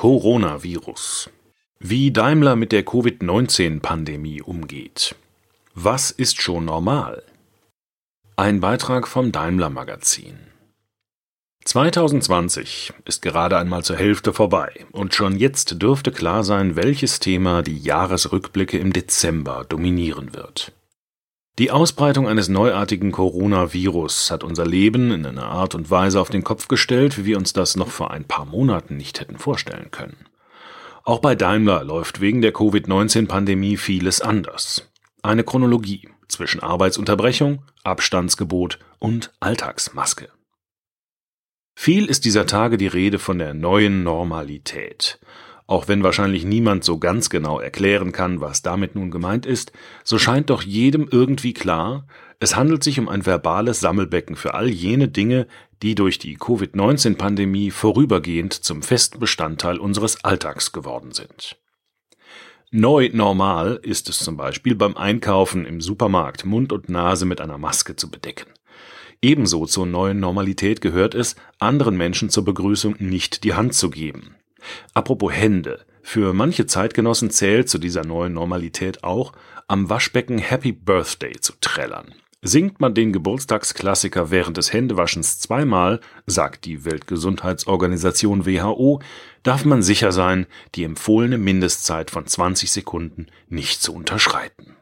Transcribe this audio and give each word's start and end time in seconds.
Coronavirus. 0.00 1.28
Wie 1.78 2.10
Daimler 2.10 2.56
mit 2.56 2.72
der 2.72 2.84
Covid-19-Pandemie 2.84 4.40
umgeht. 4.40 5.14
Was 5.74 6.10
ist 6.10 6.40
schon 6.40 6.64
normal? 6.64 7.22
Ein 8.34 8.60
Beitrag 8.60 9.06
vom 9.06 9.30
Daimler 9.30 9.68
Magazin. 9.68 10.38
2020 11.66 12.94
ist 13.04 13.20
gerade 13.20 13.58
einmal 13.58 13.84
zur 13.84 13.96
Hälfte 13.96 14.32
vorbei 14.32 14.86
und 14.90 15.14
schon 15.14 15.36
jetzt 15.36 15.82
dürfte 15.82 16.12
klar 16.12 16.44
sein, 16.44 16.76
welches 16.76 17.20
Thema 17.20 17.60
die 17.60 17.76
Jahresrückblicke 17.76 18.78
im 18.78 18.94
Dezember 18.94 19.66
dominieren 19.68 20.32
wird. 20.32 20.72
Die 21.58 21.70
Ausbreitung 21.70 22.26
eines 22.26 22.48
neuartigen 22.48 23.12
Coronavirus 23.12 24.30
hat 24.30 24.44
unser 24.44 24.66
Leben 24.66 25.10
in 25.10 25.26
einer 25.26 25.46
Art 25.46 25.74
und 25.74 25.90
Weise 25.90 26.20
auf 26.20 26.30
den 26.30 26.44
Kopf 26.44 26.68
gestellt, 26.68 27.18
wie 27.18 27.24
wir 27.26 27.36
uns 27.36 27.52
das 27.52 27.76
noch 27.76 27.88
vor 27.88 28.10
ein 28.10 28.24
paar 28.24 28.46
Monaten 28.46 28.96
nicht 28.96 29.20
hätten 29.20 29.36
vorstellen 29.36 29.90
können. 29.90 30.26
Auch 31.04 31.18
bei 31.18 31.34
Daimler 31.34 31.84
läuft 31.84 32.20
wegen 32.20 32.40
der 32.40 32.52
Covid-19-Pandemie 32.52 33.76
vieles 33.76 34.20
anders. 34.20 34.90
Eine 35.22 35.44
Chronologie 35.44 36.08
zwischen 36.28 36.62
Arbeitsunterbrechung, 36.62 37.62
Abstandsgebot 37.84 38.78
und 38.98 39.32
Alltagsmaske. 39.40 40.28
Viel 41.74 42.06
ist 42.06 42.24
dieser 42.24 42.46
Tage 42.46 42.76
die 42.76 42.86
Rede 42.86 43.18
von 43.18 43.38
der 43.38 43.54
neuen 43.54 44.02
Normalität. 44.02 45.18
Auch 45.70 45.86
wenn 45.86 46.02
wahrscheinlich 46.02 46.44
niemand 46.44 46.82
so 46.82 46.98
ganz 46.98 47.30
genau 47.30 47.60
erklären 47.60 48.10
kann, 48.10 48.40
was 48.40 48.60
damit 48.60 48.96
nun 48.96 49.12
gemeint 49.12 49.46
ist, 49.46 49.70
so 50.02 50.18
scheint 50.18 50.50
doch 50.50 50.62
jedem 50.62 51.06
irgendwie 51.08 51.52
klar, 51.52 52.08
es 52.40 52.56
handelt 52.56 52.82
sich 52.82 52.98
um 52.98 53.08
ein 53.08 53.24
verbales 53.24 53.78
Sammelbecken 53.78 54.34
für 54.34 54.54
all 54.54 54.68
jene 54.68 55.06
Dinge, 55.06 55.46
die 55.80 55.94
durch 55.94 56.18
die 56.18 56.34
Covid-19-Pandemie 56.34 57.70
vorübergehend 57.70 58.52
zum 58.52 58.82
festen 58.82 59.20
Bestandteil 59.20 59.78
unseres 59.78 60.24
Alltags 60.24 60.72
geworden 60.72 61.12
sind. 61.12 61.56
Neu 62.72 63.08
normal 63.12 63.78
ist 63.80 64.08
es 64.08 64.18
zum 64.18 64.36
Beispiel 64.36 64.74
beim 64.74 64.96
Einkaufen 64.96 65.66
im 65.66 65.80
Supermarkt 65.80 66.44
Mund 66.44 66.72
und 66.72 66.88
Nase 66.88 67.26
mit 67.26 67.40
einer 67.40 67.58
Maske 67.58 67.94
zu 67.94 68.10
bedecken. 68.10 68.50
Ebenso 69.22 69.66
zur 69.66 69.86
neuen 69.86 70.18
Normalität 70.18 70.80
gehört 70.80 71.14
es, 71.14 71.36
anderen 71.60 71.96
Menschen 71.96 72.28
zur 72.28 72.44
Begrüßung 72.44 72.96
nicht 72.98 73.44
die 73.44 73.54
Hand 73.54 73.74
zu 73.74 73.90
geben. 73.90 74.34
Apropos 74.94 75.32
Hände. 75.32 75.84
Für 76.02 76.32
manche 76.32 76.66
Zeitgenossen 76.66 77.30
zählt 77.30 77.68
zu 77.68 77.78
dieser 77.78 78.04
neuen 78.04 78.32
Normalität 78.32 79.04
auch, 79.04 79.32
am 79.68 79.88
Waschbecken 79.88 80.38
Happy 80.38 80.72
Birthday 80.72 81.34
zu 81.40 81.52
trällern. 81.60 82.14
Singt 82.42 82.80
man 82.80 82.94
den 82.94 83.12
Geburtstagsklassiker 83.12 84.30
während 84.30 84.56
des 84.56 84.72
Händewaschens 84.72 85.40
zweimal, 85.40 86.00
sagt 86.26 86.64
die 86.64 86.86
Weltgesundheitsorganisation 86.86 88.46
WHO, 88.46 89.00
darf 89.42 89.66
man 89.66 89.82
sicher 89.82 90.10
sein, 90.10 90.46
die 90.74 90.84
empfohlene 90.84 91.36
Mindestzeit 91.36 92.10
von 92.10 92.26
20 92.26 92.72
Sekunden 92.72 93.26
nicht 93.50 93.82
zu 93.82 93.94
unterschreiten. 93.94 94.74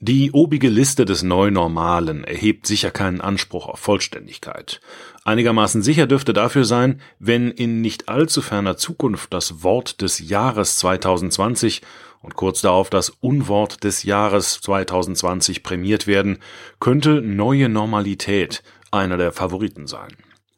Die 0.00 0.30
obige 0.32 0.68
Liste 0.68 1.06
des 1.06 1.22
Neunormalen 1.22 2.22
erhebt 2.24 2.66
sicher 2.66 2.90
keinen 2.90 3.22
Anspruch 3.22 3.66
auf 3.66 3.80
Vollständigkeit. 3.80 4.82
Einigermaßen 5.24 5.80
sicher 5.80 6.06
dürfte 6.06 6.34
dafür 6.34 6.66
sein, 6.66 7.00
wenn 7.18 7.50
in 7.50 7.80
nicht 7.80 8.06
allzu 8.06 8.42
ferner 8.42 8.76
Zukunft 8.76 9.32
das 9.32 9.62
Wort 9.62 10.02
des 10.02 10.18
Jahres 10.18 10.76
2020 10.80 11.80
und 12.20 12.34
kurz 12.34 12.60
darauf 12.60 12.90
das 12.90 13.08
Unwort 13.08 13.84
des 13.84 14.02
Jahres 14.02 14.60
2020 14.60 15.62
prämiert 15.62 16.06
werden, 16.06 16.40
könnte 16.78 17.22
neue 17.22 17.70
Normalität 17.70 18.62
einer 18.90 19.16
der 19.16 19.32
Favoriten 19.32 19.86
sein. 19.86 20.12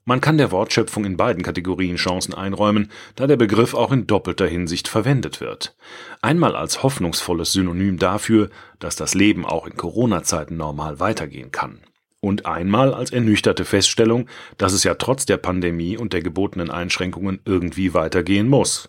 Man 0.08 0.22
kann 0.22 0.38
der 0.38 0.50
Wortschöpfung 0.50 1.04
in 1.04 1.18
beiden 1.18 1.42
Kategorien 1.42 1.96
Chancen 1.96 2.32
einräumen, 2.32 2.90
da 3.14 3.26
der 3.26 3.36
Begriff 3.36 3.74
auch 3.74 3.92
in 3.92 4.06
doppelter 4.06 4.46
Hinsicht 4.46 4.88
verwendet 4.88 5.42
wird. 5.42 5.76
Einmal 6.22 6.56
als 6.56 6.82
hoffnungsvolles 6.82 7.52
Synonym 7.52 7.98
dafür, 7.98 8.48
dass 8.78 8.96
das 8.96 9.12
Leben 9.12 9.44
auch 9.44 9.66
in 9.66 9.76
Corona-Zeiten 9.76 10.56
normal 10.56 10.98
weitergehen 10.98 11.52
kann. 11.52 11.80
Und 12.20 12.46
einmal 12.46 12.94
als 12.94 13.10
ernüchterte 13.10 13.66
Feststellung, 13.66 14.30
dass 14.56 14.72
es 14.72 14.82
ja 14.82 14.94
trotz 14.94 15.26
der 15.26 15.36
Pandemie 15.36 15.98
und 15.98 16.14
der 16.14 16.22
gebotenen 16.22 16.70
Einschränkungen 16.70 17.40
irgendwie 17.44 17.92
weitergehen 17.92 18.48
muss. 18.48 18.88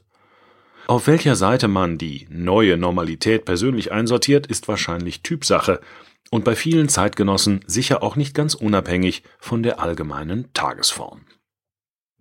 Auf 0.88 1.08
welcher 1.08 1.36
Seite 1.36 1.68
man 1.68 1.98
die 1.98 2.28
neue 2.30 2.78
Normalität 2.78 3.44
persönlich 3.44 3.92
einsortiert, 3.92 4.48
ist 4.48 4.70
wahrscheinlich 4.70 5.22
Typsache, 5.22 5.82
und 6.32 6.44
bei 6.46 6.56
vielen 6.56 6.90
Zeitgenossen 6.90 7.62
sicher 7.66 8.04
auch 8.04 8.16
nicht 8.16 8.34
ganz 8.36 8.54
unabhängig 8.54 9.24
von 9.40 9.64
der 9.64 9.80
allgemeinen 9.80 10.52
Tagesform. 10.54 11.22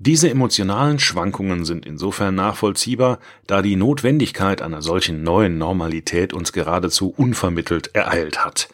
Diese 0.01 0.31
emotionalen 0.31 1.01
Schwankungen 1.01 1.65
sind 1.65 1.85
insofern 1.85 2.37
nachvollziehbar, 2.37 3.19
da 3.49 3.63
die 3.63 3.75
Notwendigkeit 3.75 4.63
einer 4.63 4.81
solchen 4.81 5.25
neuen 5.25 5.59
Normalität 5.59 6.33
uns 6.33 6.53
geradezu 6.53 7.13
unvermittelt 7.17 7.95
ereilt 7.95 8.45
hat. 8.45 8.69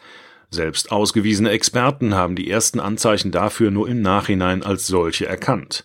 Selbst 0.51 0.91
ausgewiesene 0.91 1.49
Experten 1.49 2.13
haben 2.13 2.35
die 2.35 2.49
ersten 2.49 2.79
Anzeichen 2.79 3.31
dafür 3.31 3.71
nur 3.71 3.89
im 3.89 4.01
Nachhinein 4.01 4.61
als 4.61 4.85
solche 4.85 5.25
erkannt. 5.25 5.83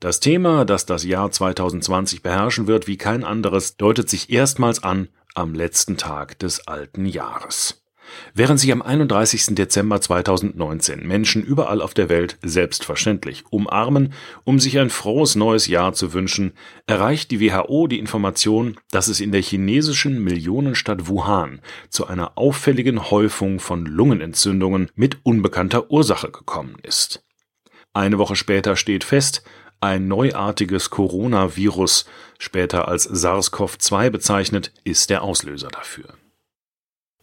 Das 0.00 0.18
Thema, 0.18 0.64
das 0.64 0.84
das 0.84 1.04
Jahr 1.04 1.30
2020 1.30 2.22
beherrschen 2.22 2.66
wird 2.66 2.88
wie 2.88 2.96
kein 2.96 3.22
anderes, 3.22 3.76
deutet 3.76 4.10
sich 4.10 4.30
erstmals 4.30 4.82
an 4.82 5.08
am 5.34 5.54
letzten 5.54 5.96
Tag 5.96 6.40
des 6.40 6.66
alten 6.66 7.06
Jahres. 7.06 7.81
Während 8.34 8.60
sich 8.60 8.72
am 8.72 8.82
31. 8.82 9.54
Dezember 9.54 10.00
2019 10.00 11.06
Menschen 11.06 11.42
überall 11.42 11.80
auf 11.80 11.94
der 11.94 12.08
Welt 12.08 12.38
selbstverständlich 12.42 13.44
umarmen, 13.50 14.12
um 14.44 14.58
sich 14.58 14.78
ein 14.78 14.90
frohes 14.90 15.34
neues 15.34 15.66
Jahr 15.66 15.92
zu 15.92 16.12
wünschen, 16.12 16.52
erreicht 16.86 17.30
die 17.30 17.40
WHO 17.40 17.86
die 17.86 17.98
Information, 17.98 18.76
dass 18.90 19.08
es 19.08 19.20
in 19.20 19.32
der 19.32 19.42
chinesischen 19.42 20.22
Millionenstadt 20.22 21.08
Wuhan 21.08 21.60
zu 21.88 22.06
einer 22.06 22.38
auffälligen 22.38 23.10
Häufung 23.10 23.60
von 23.60 23.86
Lungenentzündungen 23.86 24.90
mit 24.94 25.18
unbekannter 25.22 25.90
Ursache 25.90 26.30
gekommen 26.30 26.76
ist. 26.82 27.24
Eine 27.92 28.18
Woche 28.18 28.36
später 28.36 28.76
steht 28.76 29.04
fest, 29.04 29.42
ein 29.82 30.06
neuartiges 30.06 30.90
Coronavirus, 30.90 32.06
später 32.38 32.86
als 32.86 33.08
SARS-CoV-2 33.10 34.10
bezeichnet, 34.10 34.72
ist 34.84 35.10
der 35.10 35.22
Auslöser 35.22 35.68
dafür. 35.68 36.14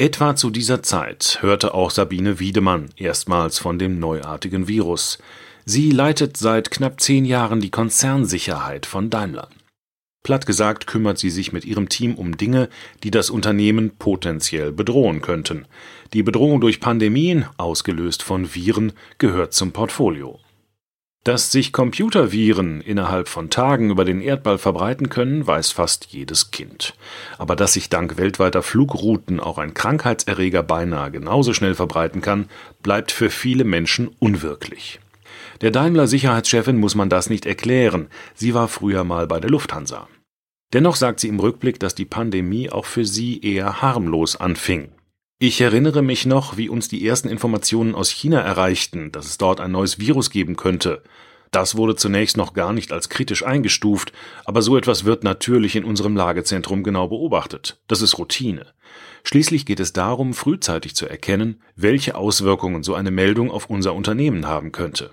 Etwa 0.02 0.34
zu 0.34 0.50
dieser 0.50 0.82
Zeit 0.82 1.40
hörte 1.42 1.74
auch 1.74 1.92
Sabine 1.92 2.40
Wiedemann 2.40 2.90
erstmals 2.96 3.60
von 3.60 3.78
dem 3.78 4.00
neuartigen 4.00 4.70
Virus. 4.70 5.18
Sie 5.66 5.92
leitet 5.92 6.38
seit 6.38 6.72
knapp 6.72 7.02
zehn 7.02 7.26
Jahren 7.26 7.60
die 7.60 7.70
Konzernsicherheit 7.70 8.86
von 8.86 9.10
Daimler. 9.10 9.50
Platt 10.24 10.46
gesagt 10.46 10.88
kümmert 10.88 11.18
sie 11.18 11.30
sich 11.30 11.52
mit 11.52 11.66
ihrem 11.66 11.90
Team 11.90 12.16
um 12.16 12.38
Dinge, 12.38 12.70
die 13.04 13.12
das 13.12 13.30
Unternehmen 13.30 13.98
potenziell 13.98 14.72
bedrohen 14.72 15.20
könnten. 15.20 15.66
Die 16.14 16.24
Bedrohung 16.24 16.62
durch 16.62 16.80
Pandemien, 16.80 17.46
ausgelöst 17.58 18.24
von 18.24 18.56
Viren, 18.56 18.94
gehört 19.18 19.52
zum 19.52 19.74
Portfolio. 19.74 20.40
Dass 21.30 21.52
sich 21.52 21.74
Computerviren 21.74 22.82
innerhalb 22.82 23.28
von 23.28 23.52
Tagen 23.52 23.92
über 23.92 24.04
den 24.04 24.20
Erdball 24.20 24.58
verbreiten 24.58 25.10
können, 25.10 25.46
weiß 25.46 25.70
fast 25.70 26.08
jedes 26.08 26.50
Kind. 26.50 26.96
Aber 27.38 27.56
dass 27.56 27.74
sich 27.74 27.88
dank 27.88 28.18
weltweiter 28.18 28.64
Flugrouten 28.64 29.40
auch 29.40 29.60
ein 29.60 29.76
Krankheitserreger 29.76 30.64
beinahe 30.64 31.12
genauso 31.12 31.54
schnell 31.54 31.76
verbreiten 31.76 32.22
kann, 32.22 32.50
bleibt 32.82 33.12
für 33.12 33.30
viele 33.30 33.64
Menschen 33.64 34.08
unwirklich. 34.18 35.02
Der 35.62 35.70
Daimler-Sicherheitschefin 35.70 36.78
muss 36.78 36.96
man 36.96 37.10
das 37.10 37.30
nicht 37.30 37.46
erklären, 37.46 38.08
sie 38.34 38.56
war 38.56 38.68
früher 38.68 39.04
mal 39.04 39.28
bei 39.28 39.40
der 39.40 39.52
Lufthansa. 39.52 40.08
Dennoch 40.74 40.96
sagt 40.96 41.20
sie 41.20 41.28
im 41.28 41.40
Rückblick, 41.40 41.80
dass 41.80 41.94
die 41.94 42.06
Pandemie 42.06 42.72
auch 42.72 42.86
für 42.86 43.06
sie 43.06 43.40
eher 43.40 43.84
harmlos 43.84 44.36
anfing. 44.36 44.90
Ich 45.42 45.62
erinnere 45.62 46.02
mich 46.02 46.26
noch, 46.26 46.58
wie 46.58 46.68
uns 46.68 46.90
die 46.90 47.08
ersten 47.08 47.30
Informationen 47.30 47.96
aus 47.96 48.10
China 48.10 48.42
erreichten, 48.42 49.14
dass 49.14 49.26
es 49.26 49.38
dort 49.38 49.62
ein 49.62 49.72
neues 49.72 49.98
Virus 49.98 50.32
geben 50.32 50.58
könnte. 50.58 51.02
Das 51.52 51.76
wurde 51.76 51.96
zunächst 51.96 52.38
noch 52.38 52.54
gar 52.54 52.74
nicht 52.74 52.92
als 52.92 53.10
kritisch 53.10 53.44
eingestuft, 53.44 54.14
aber 54.46 54.62
so 54.62 54.78
etwas 54.78 55.04
wird 55.06 55.24
natürlich 55.24 55.76
in 55.76 55.84
unserem 55.84 56.16
Lagezentrum 56.16 56.84
genau 56.84 57.08
beobachtet. 57.08 57.80
Das 57.88 58.02
ist 58.02 58.18
Routine. 58.18 58.68
Schließlich 59.24 59.66
geht 59.66 59.80
es 59.80 59.94
darum, 59.94 60.34
frühzeitig 60.34 60.96
zu 60.96 61.08
erkennen, 61.08 61.62
welche 61.76 62.16
Auswirkungen 62.16 62.84
so 62.84 62.94
eine 62.94 63.12
Meldung 63.12 63.52
auf 63.52 63.70
unser 63.70 63.94
Unternehmen 63.94 64.48
haben 64.48 64.72
könnte. 64.72 65.12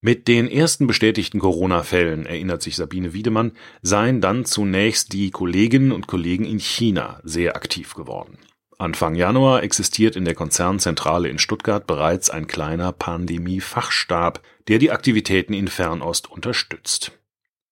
Mit 0.00 0.28
den 0.28 0.48
ersten 0.50 0.86
bestätigten 0.86 1.38
Corona-Fällen, 1.38 2.26
erinnert 2.26 2.60
sich 2.60 2.76
Sabine 2.76 3.14
Wiedemann, 3.14 3.52
seien 3.80 4.20
dann 4.20 4.44
zunächst 4.44 5.14
die 5.14 5.30
Kolleginnen 5.30 5.92
und 5.92 6.06
Kollegen 6.06 6.44
in 6.44 6.60
China 6.60 7.20
sehr 7.24 7.56
aktiv 7.56 7.94
geworden. 7.94 8.36
Anfang 8.78 9.14
Januar 9.14 9.62
existiert 9.62 10.16
in 10.16 10.24
der 10.24 10.34
Konzernzentrale 10.34 11.28
in 11.28 11.38
Stuttgart 11.38 11.86
bereits 11.86 12.30
ein 12.30 12.46
kleiner 12.46 12.92
Pandemie-Fachstab, 12.92 14.40
der 14.68 14.78
die 14.78 14.90
Aktivitäten 14.90 15.52
in 15.52 15.68
Fernost 15.68 16.30
unterstützt. 16.30 17.12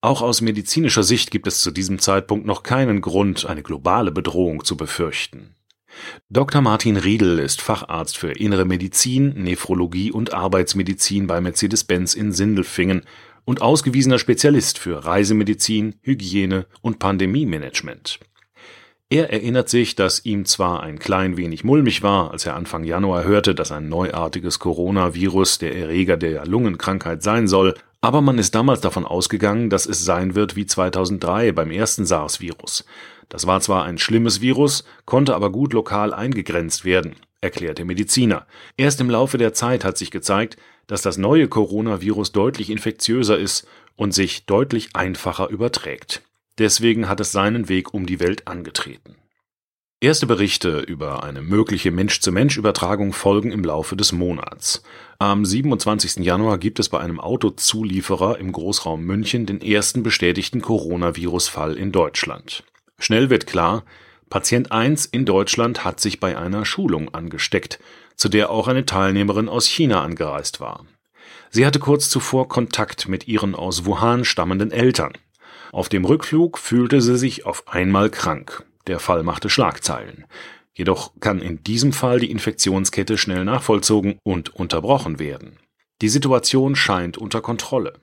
Auch 0.00 0.20
aus 0.20 0.40
medizinischer 0.40 1.04
Sicht 1.04 1.30
gibt 1.30 1.46
es 1.46 1.60
zu 1.60 1.70
diesem 1.70 1.98
Zeitpunkt 1.98 2.46
noch 2.46 2.62
keinen 2.62 3.00
Grund, 3.00 3.46
eine 3.46 3.62
globale 3.62 4.10
Bedrohung 4.10 4.64
zu 4.64 4.76
befürchten. 4.76 5.54
Dr. 6.30 6.60
Martin 6.60 6.96
Riedel 6.96 7.38
ist 7.38 7.60
Facharzt 7.60 8.16
für 8.16 8.32
Innere 8.32 8.64
Medizin, 8.64 9.34
Nephrologie 9.34 10.10
und 10.10 10.32
Arbeitsmedizin 10.32 11.26
bei 11.26 11.40
Mercedes-Benz 11.40 12.14
in 12.14 12.32
Sindelfingen 12.32 13.02
und 13.44 13.60
ausgewiesener 13.60 14.18
Spezialist 14.18 14.78
für 14.78 15.04
Reisemedizin, 15.04 15.96
Hygiene 16.02 16.66
und 16.80 16.98
Pandemiemanagement. 16.98 18.20
Er 19.12 19.30
erinnert 19.30 19.68
sich, 19.68 19.94
dass 19.94 20.24
ihm 20.24 20.46
zwar 20.46 20.82
ein 20.82 20.98
klein 20.98 21.36
wenig 21.36 21.64
mulmig 21.64 22.02
war, 22.02 22.30
als 22.30 22.46
er 22.46 22.56
Anfang 22.56 22.82
Januar 22.82 23.24
hörte, 23.24 23.54
dass 23.54 23.70
ein 23.70 23.90
neuartiges 23.90 24.58
Coronavirus 24.58 25.58
der 25.58 25.76
Erreger 25.76 26.16
der 26.16 26.46
Lungenkrankheit 26.46 27.22
sein 27.22 27.46
soll, 27.46 27.74
aber 28.00 28.22
man 28.22 28.38
ist 28.38 28.54
damals 28.54 28.80
davon 28.80 29.04
ausgegangen, 29.04 29.68
dass 29.68 29.84
es 29.84 30.02
sein 30.02 30.34
wird 30.34 30.56
wie 30.56 30.64
2003 30.64 31.52
beim 31.52 31.70
ersten 31.70 32.06
SARS-Virus. 32.06 32.86
Das 33.28 33.46
war 33.46 33.60
zwar 33.60 33.84
ein 33.84 33.98
schlimmes 33.98 34.40
Virus, 34.40 34.82
konnte 35.04 35.34
aber 35.34 35.52
gut 35.52 35.74
lokal 35.74 36.14
eingegrenzt 36.14 36.86
werden, 36.86 37.16
erklärt 37.42 37.76
der 37.76 37.84
Mediziner. 37.84 38.46
Erst 38.78 38.98
im 39.02 39.10
Laufe 39.10 39.36
der 39.36 39.52
Zeit 39.52 39.84
hat 39.84 39.98
sich 39.98 40.10
gezeigt, 40.10 40.56
dass 40.86 41.02
das 41.02 41.18
neue 41.18 41.48
Coronavirus 41.48 42.32
deutlich 42.32 42.70
infektiöser 42.70 43.38
ist 43.38 43.68
und 43.94 44.14
sich 44.14 44.46
deutlich 44.46 44.96
einfacher 44.96 45.50
überträgt. 45.50 46.22
Deswegen 46.58 47.08
hat 47.08 47.20
es 47.20 47.32
seinen 47.32 47.68
Weg 47.68 47.94
um 47.94 48.06
die 48.06 48.20
Welt 48.20 48.46
angetreten. 48.46 49.16
Erste 50.02 50.26
Berichte 50.26 50.80
über 50.80 51.22
eine 51.22 51.42
mögliche 51.42 51.92
Mensch-zu-Mensch-Übertragung 51.92 53.12
folgen 53.12 53.52
im 53.52 53.62
Laufe 53.62 53.94
des 53.94 54.10
Monats. 54.10 54.82
Am 55.20 55.44
27. 55.44 56.24
Januar 56.24 56.58
gibt 56.58 56.80
es 56.80 56.88
bei 56.88 56.98
einem 56.98 57.20
Autozulieferer 57.20 58.38
im 58.38 58.50
Großraum 58.50 59.04
München 59.04 59.46
den 59.46 59.60
ersten 59.62 60.02
bestätigten 60.02 60.60
Coronavirus-Fall 60.60 61.76
in 61.76 61.92
Deutschland. 61.92 62.64
Schnell 62.98 63.30
wird 63.30 63.46
klar, 63.46 63.84
Patient 64.28 64.72
1 64.72 65.06
in 65.06 65.24
Deutschland 65.24 65.84
hat 65.84 66.00
sich 66.00 66.18
bei 66.18 66.36
einer 66.36 66.64
Schulung 66.64 67.14
angesteckt, 67.14 67.78
zu 68.16 68.28
der 68.28 68.50
auch 68.50 68.66
eine 68.66 68.84
Teilnehmerin 68.84 69.48
aus 69.48 69.66
China 69.66 70.02
angereist 70.02 70.58
war. 70.58 70.84
Sie 71.50 71.64
hatte 71.64 71.78
kurz 71.78 72.08
zuvor 72.08 72.48
Kontakt 72.48 73.08
mit 73.08 73.28
ihren 73.28 73.54
aus 73.54 73.84
Wuhan 73.84 74.24
stammenden 74.24 74.72
Eltern. 74.72 75.12
Auf 75.72 75.88
dem 75.88 76.04
Rückflug 76.04 76.58
fühlte 76.58 77.00
sie 77.00 77.16
sich 77.16 77.46
auf 77.46 77.66
einmal 77.66 78.10
krank. 78.10 78.64
Der 78.86 79.00
Fall 79.00 79.22
machte 79.22 79.48
Schlagzeilen. 79.48 80.26
Jedoch 80.74 81.12
kann 81.18 81.40
in 81.40 81.64
diesem 81.64 81.94
Fall 81.94 82.20
die 82.20 82.30
Infektionskette 82.30 83.16
schnell 83.16 83.46
nachvollzogen 83.46 84.18
und 84.22 84.54
unterbrochen 84.54 85.18
werden. 85.18 85.58
Die 86.02 86.10
Situation 86.10 86.76
scheint 86.76 87.16
unter 87.16 87.40
Kontrolle. 87.40 87.94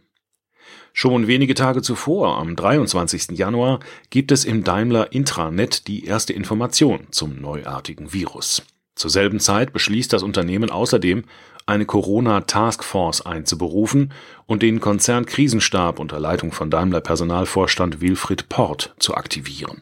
Schon 0.94 1.28
wenige 1.28 1.54
Tage 1.54 1.84
zuvor, 1.84 2.40
am 2.40 2.56
23. 2.56 3.38
Januar, 3.38 3.80
gibt 4.10 4.32
es 4.32 4.46
im 4.46 4.64
Daimler 4.64 5.14
Intranet 5.14 5.88
die 5.88 6.06
erste 6.06 6.34
Information 6.34 7.08
zum 7.12 7.40
neuartigen 7.40 8.12
Virus. 8.12 8.64
Zur 8.96 9.12
selben 9.12 9.40
Zeit 9.40 9.74
beschließt 9.74 10.12
das 10.12 10.24
Unternehmen 10.24 10.72
außerdem, 10.72 11.24
eine 11.70 11.86
Corona-Taskforce 11.86 13.22
einzuberufen 13.22 14.12
und 14.46 14.62
den 14.64 14.80
Konzernkrisenstab 14.80 16.00
unter 16.00 16.20
Leitung 16.20 16.52
von 16.52 16.70
Daimler-Personalvorstand 16.70 18.02
Wilfried 18.02 18.50
Port 18.50 18.96
zu 19.00 19.16
aktivieren. 19.16 19.82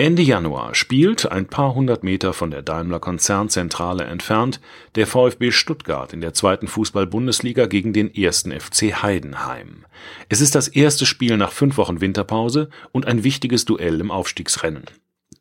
Ende 0.00 0.22
Januar 0.22 0.76
spielt, 0.76 1.28
ein 1.32 1.48
paar 1.48 1.74
hundert 1.74 2.04
Meter 2.04 2.32
von 2.32 2.52
der 2.52 2.62
Daimler-Konzernzentrale 2.62 4.04
entfernt, 4.04 4.60
der 4.94 5.08
VfB 5.08 5.50
Stuttgart 5.50 6.12
in 6.12 6.20
der 6.20 6.34
zweiten 6.34 6.68
Fußball-Bundesliga 6.68 7.66
gegen 7.66 7.92
den 7.92 8.14
ersten 8.14 8.52
FC 8.52 9.02
Heidenheim. 9.02 9.86
Es 10.28 10.40
ist 10.40 10.54
das 10.54 10.68
erste 10.68 11.04
Spiel 11.04 11.36
nach 11.36 11.50
fünf 11.50 11.78
Wochen 11.78 12.00
Winterpause 12.00 12.70
und 12.92 13.06
ein 13.06 13.24
wichtiges 13.24 13.64
Duell 13.64 14.00
im 14.00 14.12
Aufstiegsrennen. 14.12 14.84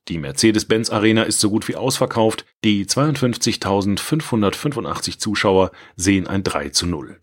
Die 0.10 0.18
Mercedes-Benz 0.18 0.90
Arena 0.90 1.24
ist 1.24 1.40
so 1.40 1.50
gut 1.50 1.66
wie 1.68 1.76
ausverkauft. 1.76 2.46
Die 2.64 2.86
52.585 2.86 5.20
Zuschauer 5.20 5.72
sehen 5.96 6.28
ein 6.28 6.44
3 6.44 6.70
zu 6.70 6.86
0. 6.88 7.20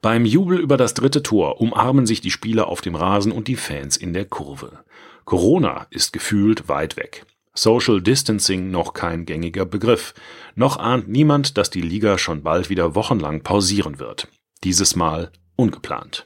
Beim 0.00 0.24
Jubel 0.24 0.60
über 0.60 0.76
das 0.76 0.94
dritte 0.94 1.24
Tor 1.24 1.60
umarmen 1.60 2.06
sich 2.06 2.20
die 2.20 2.30
Spieler 2.30 2.68
auf 2.68 2.80
dem 2.80 2.94
Rasen 2.94 3.32
und 3.32 3.48
die 3.48 3.56
Fans 3.56 3.96
in 3.96 4.12
der 4.12 4.26
Kurve. 4.26 4.84
Corona 5.24 5.88
ist 5.90 6.12
gefühlt 6.12 6.68
weit 6.68 6.96
weg. 6.96 7.26
Social 7.54 8.00
Distancing 8.00 8.70
noch 8.70 8.92
kein 8.92 9.26
gängiger 9.26 9.64
Begriff. 9.64 10.14
Noch 10.54 10.76
ahnt 10.76 11.08
niemand, 11.08 11.56
dass 11.56 11.70
die 11.70 11.82
Liga 11.82 12.18
schon 12.18 12.42
bald 12.42 12.70
wieder 12.70 12.94
wochenlang 12.94 13.42
pausieren 13.42 13.98
wird. 13.98 14.28
Dieses 14.62 14.94
Mal 14.96 15.32
ungeplant. 15.56 16.24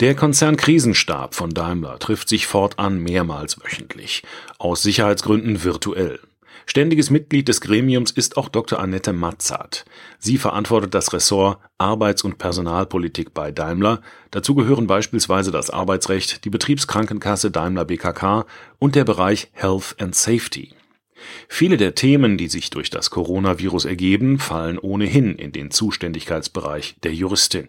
Der 0.00 0.14
Konzernkrisenstab 0.14 1.34
von 1.34 1.50
Daimler 1.50 1.98
trifft 1.98 2.30
sich 2.30 2.46
fortan 2.46 3.00
mehrmals 3.00 3.62
wöchentlich, 3.62 4.22
aus 4.56 4.80
Sicherheitsgründen 4.82 5.62
virtuell. 5.62 6.18
Ständiges 6.64 7.10
Mitglied 7.10 7.48
des 7.48 7.60
Gremiums 7.60 8.10
ist 8.10 8.38
auch 8.38 8.48
Dr. 8.48 8.78
Annette 8.78 9.12
Matzat. 9.12 9.84
Sie 10.18 10.38
verantwortet 10.38 10.94
das 10.94 11.12
Ressort 11.12 11.58
Arbeits- 11.76 12.24
und 12.24 12.38
Personalpolitik 12.38 13.34
bei 13.34 13.52
Daimler. 13.52 14.00
Dazu 14.30 14.54
gehören 14.54 14.86
beispielsweise 14.86 15.50
das 15.50 15.68
Arbeitsrecht, 15.68 16.46
die 16.46 16.50
Betriebskrankenkasse 16.50 17.50
Daimler 17.50 17.84
BKK 17.84 18.46
und 18.78 18.94
der 18.94 19.04
Bereich 19.04 19.48
Health 19.52 19.96
and 20.00 20.14
Safety. 20.14 20.70
Viele 21.46 21.76
der 21.76 21.94
Themen, 21.94 22.38
die 22.38 22.48
sich 22.48 22.70
durch 22.70 22.88
das 22.88 23.10
Coronavirus 23.10 23.84
ergeben, 23.84 24.38
fallen 24.38 24.78
ohnehin 24.78 25.34
in 25.34 25.52
den 25.52 25.70
Zuständigkeitsbereich 25.70 26.96
der 27.02 27.12
Juristin. 27.12 27.68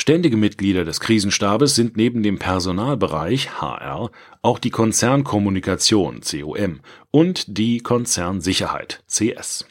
Ständige 0.00 0.38
Mitglieder 0.38 0.86
des 0.86 0.98
Krisenstabes 0.98 1.74
sind 1.74 1.98
neben 1.98 2.22
dem 2.22 2.38
Personalbereich 2.38 3.60
HR 3.60 4.10
auch 4.40 4.58
die 4.58 4.70
Konzernkommunikation 4.70 6.22
(COM) 6.22 6.80
und 7.10 7.58
die 7.58 7.80
Konzernsicherheit 7.80 9.04
(CS). 9.06 9.66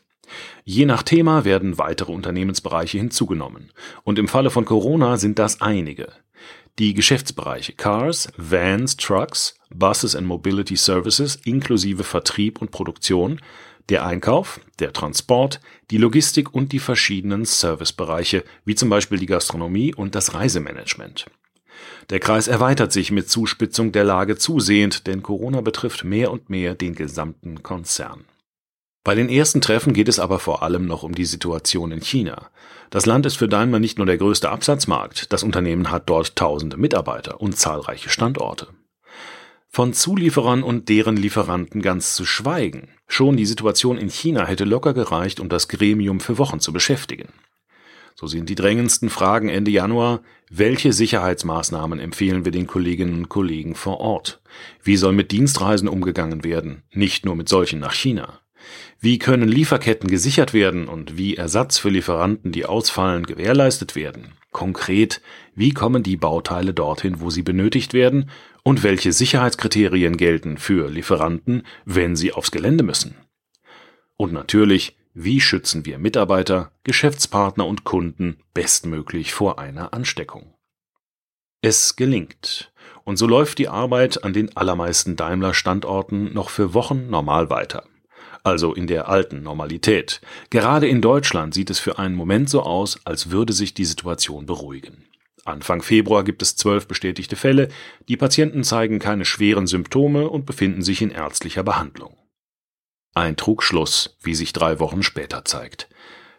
Je 0.64 0.86
nach 0.86 1.02
Thema 1.02 1.46
werden 1.46 1.80
weitere 1.80 2.12
Unternehmensbereiche 2.12 3.00
hinzugenommen, 3.00 3.72
und 4.04 4.20
im 4.20 4.28
Falle 4.28 4.52
von 4.52 4.66
Corona 4.66 5.18
sind 5.18 5.40
das 5.40 5.62
einige. 5.62 6.10
Die 6.78 6.94
Geschäftsbereiche 6.94 7.74
Cars, 7.74 8.32
Vans, 8.38 8.98
Trucks, 8.98 9.56
Buses 9.74 10.16
and 10.16 10.28
Mobility 10.28 10.76
Services 10.76 11.38
inklusive 11.44 12.04
Vertrieb 12.04 12.62
und 12.62 12.70
Produktion 12.70 13.42
der 13.90 14.06
Einkauf, 14.06 14.60
der 14.80 14.94
Transport, 14.94 15.60
die 15.92 15.98
Logistik 15.98 16.54
und 16.54 16.72
die 16.72 16.80
verschiedenen 16.80 17.46
Servicebereiche, 17.46 18.44
wie 18.66 18.76
zum 18.76 18.90
Beispiel 18.90 19.18
die 19.18 19.26
Gastronomie 19.26 19.94
und 19.94 20.16
das 20.16 20.34
Reisemanagement. 20.34 21.26
Der 22.10 22.20
Kreis 22.20 22.48
erweitert 22.48 22.92
sich 22.92 23.12
mit 23.12 23.30
Zuspitzung 23.30 23.92
der 23.92 24.04
Lage 24.04 24.38
zusehend, 24.38 25.08
denn 25.08 25.24
Corona 25.24 25.62
betrifft 25.62 26.04
mehr 26.04 26.32
und 26.32 26.50
mehr 26.50 26.76
den 26.76 26.96
gesamten 26.96 27.64
Konzern. 27.64 28.26
Bei 29.04 29.16
den 29.16 29.30
ersten 29.30 29.62
Treffen 29.62 29.94
geht 29.94 30.10
es 30.10 30.20
aber 30.20 30.40
vor 30.40 30.62
allem 30.62 30.86
noch 30.86 31.04
um 31.04 31.16
die 31.16 31.26
Situation 31.26 31.92
in 31.92 32.02
China. 32.02 32.50
Das 32.90 33.06
Land 33.06 33.26
ist 33.26 33.38
für 33.38 33.48
Daimler 33.48 33.80
nicht 33.80 33.98
nur 33.98 34.08
der 34.08 34.18
größte 34.18 34.50
Absatzmarkt, 34.50 35.32
das 35.32 35.44
Unternehmen 35.44 35.92
hat 35.92 36.10
dort 36.10 36.36
tausende 36.36 36.78
Mitarbeiter 36.78 37.40
und 37.40 37.58
zahlreiche 37.58 38.10
Standorte. 38.10 38.68
Von 39.72 39.94
Zulieferern 39.94 40.64
und 40.64 40.90
deren 40.90 41.16
Lieferanten 41.16 41.84
ganz 41.84 42.16
zu 42.16 42.26
schweigen. 42.26 42.90
Schon 43.08 43.38
die 43.38 43.46
Situation 43.46 44.00
in 44.00 44.10
China 44.10 44.48
hätte 44.48 44.64
locker 44.64 44.96
gereicht, 44.96 45.40
um 45.40 45.48
das 45.48 45.68
Gremium 45.68 46.20
für 46.20 46.40
Wochen 46.40 46.60
zu 46.60 46.74
beschäftigen. 46.74 47.30
So 48.16 48.26
sind 48.26 48.50
die 48.50 48.56
drängendsten 48.56 49.12
Fragen 49.12 49.48
Ende 49.48 49.70
Januar, 49.70 50.22
welche 50.50 50.92
Sicherheitsmaßnahmen 50.92 52.00
empfehlen 52.00 52.46
wir 52.46 52.52
den 52.52 52.66
Kolleginnen 52.66 53.14
und 53.14 53.30
Kollegen 53.30 53.76
vor 53.76 54.00
Ort? 54.00 54.42
Wie 54.84 54.98
soll 54.98 55.14
mit 55.14 55.32
Dienstreisen 55.32 55.88
umgegangen 55.88 56.44
werden, 56.44 56.82
nicht 56.92 57.24
nur 57.24 57.36
mit 57.36 57.48
solchen 57.48 57.80
nach 57.80 57.94
China? 57.94 58.40
Wie 59.00 59.20
können 59.20 59.48
Lieferketten 59.48 60.10
gesichert 60.10 60.54
werden 60.54 60.88
und 60.88 61.16
wie 61.18 61.38
Ersatz 61.38 61.78
für 61.78 61.90
Lieferanten, 61.90 62.52
die 62.52 62.66
ausfallen, 62.66 63.26
gewährleistet 63.26 63.96
werden? 63.96 64.34
Konkret, 64.52 65.22
wie 65.56 65.72
kommen 65.72 66.04
die 66.04 66.18
Bauteile 66.18 66.74
dorthin, 66.74 67.22
wo 67.22 67.30
sie 67.30 67.44
benötigt 67.44 67.94
werden 67.94 68.32
und 68.70 68.84
welche 68.84 69.14
Sicherheitskriterien 69.14 70.16
gelten 70.16 70.60
für 70.60 70.92
Lieferanten, 70.92 71.64
wenn 71.86 72.16
sie 72.16 72.34
aufs 72.34 72.52
Gelände 72.52 72.84
müssen? 72.84 73.16
Und 74.16 74.32
natürlich, 74.32 74.96
wie 75.16 75.42
schützen 75.42 75.88
wir 75.88 75.98
Mitarbeiter, 75.98 76.72
Geschäftspartner 76.84 77.66
und 77.66 77.84
Kunden 77.84 78.38
bestmöglich 78.54 79.34
vor 79.34 79.58
einer 79.58 79.92
Ansteckung? 79.96 80.54
Es 81.64 81.96
gelingt. 81.96 82.72
Und 83.06 83.18
so 83.18 83.26
läuft 83.26 83.58
die 83.58 83.70
Arbeit 83.70 84.24
an 84.24 84.34
den 84.34 84.56
allermeisten 84.56 85.16
Daimler-Standorten 85.16 86.32
noch 86.36 86.52
für 86.52 86.76
Wochen 86.76 87.10
normal 87.10 87.50
weiter. 87.50 87.86
Also 88.44 88.76
in 88.76 88.86
der 88.86 89.10
alten 89.10 89.42
Normalität. 89.42 90.22
Gerade 90.52 90.88
in 90.88 91.02
Deutschland 91.02 91.56
sieht 91.56 91.72
es 91.72 91.80
für 91.80 91.98
einen 91.98 92.14
Moment 92.14 92.52
so 92.52 92.62
aus, 92.62 93.00
als 93.04 93.32
würde 93.32 93.52
sich 93.52 93.74
die 93.74 93.86
Situation 93.86 94.46
beruhigen. 94.46 95.09
Anfang 95.50 95.82
Februar 95.82 96.24
gibt 96.24 96.42
es 96.42 96.56
zwölf 96.56 96.88
bestätigte 96.88 97.36
Fälle, 97.36 97.70
die 98.08 98.18
Patienten 98.18 98.64
zeigen 98.64 99.00
keine 99.00 99.26
schweren 99.26 99.68
Symptome 99.68 100.30
und 100.30 100.46
befinden 100.46 100.82
sich 100.82 101.02
in 101.02 101.12
ärztlicher 101.12 101.64
Behandlung. 101.64 102.16
Ein 103.16 103.36
Trugschluss, 103.36 104.18
wie 104.22 104.36
sich 104.36 104.54
drei 104.54 104.80
Wochen 104.80 105.04
später 105.04 105.44
zeigt. 105.44 105.90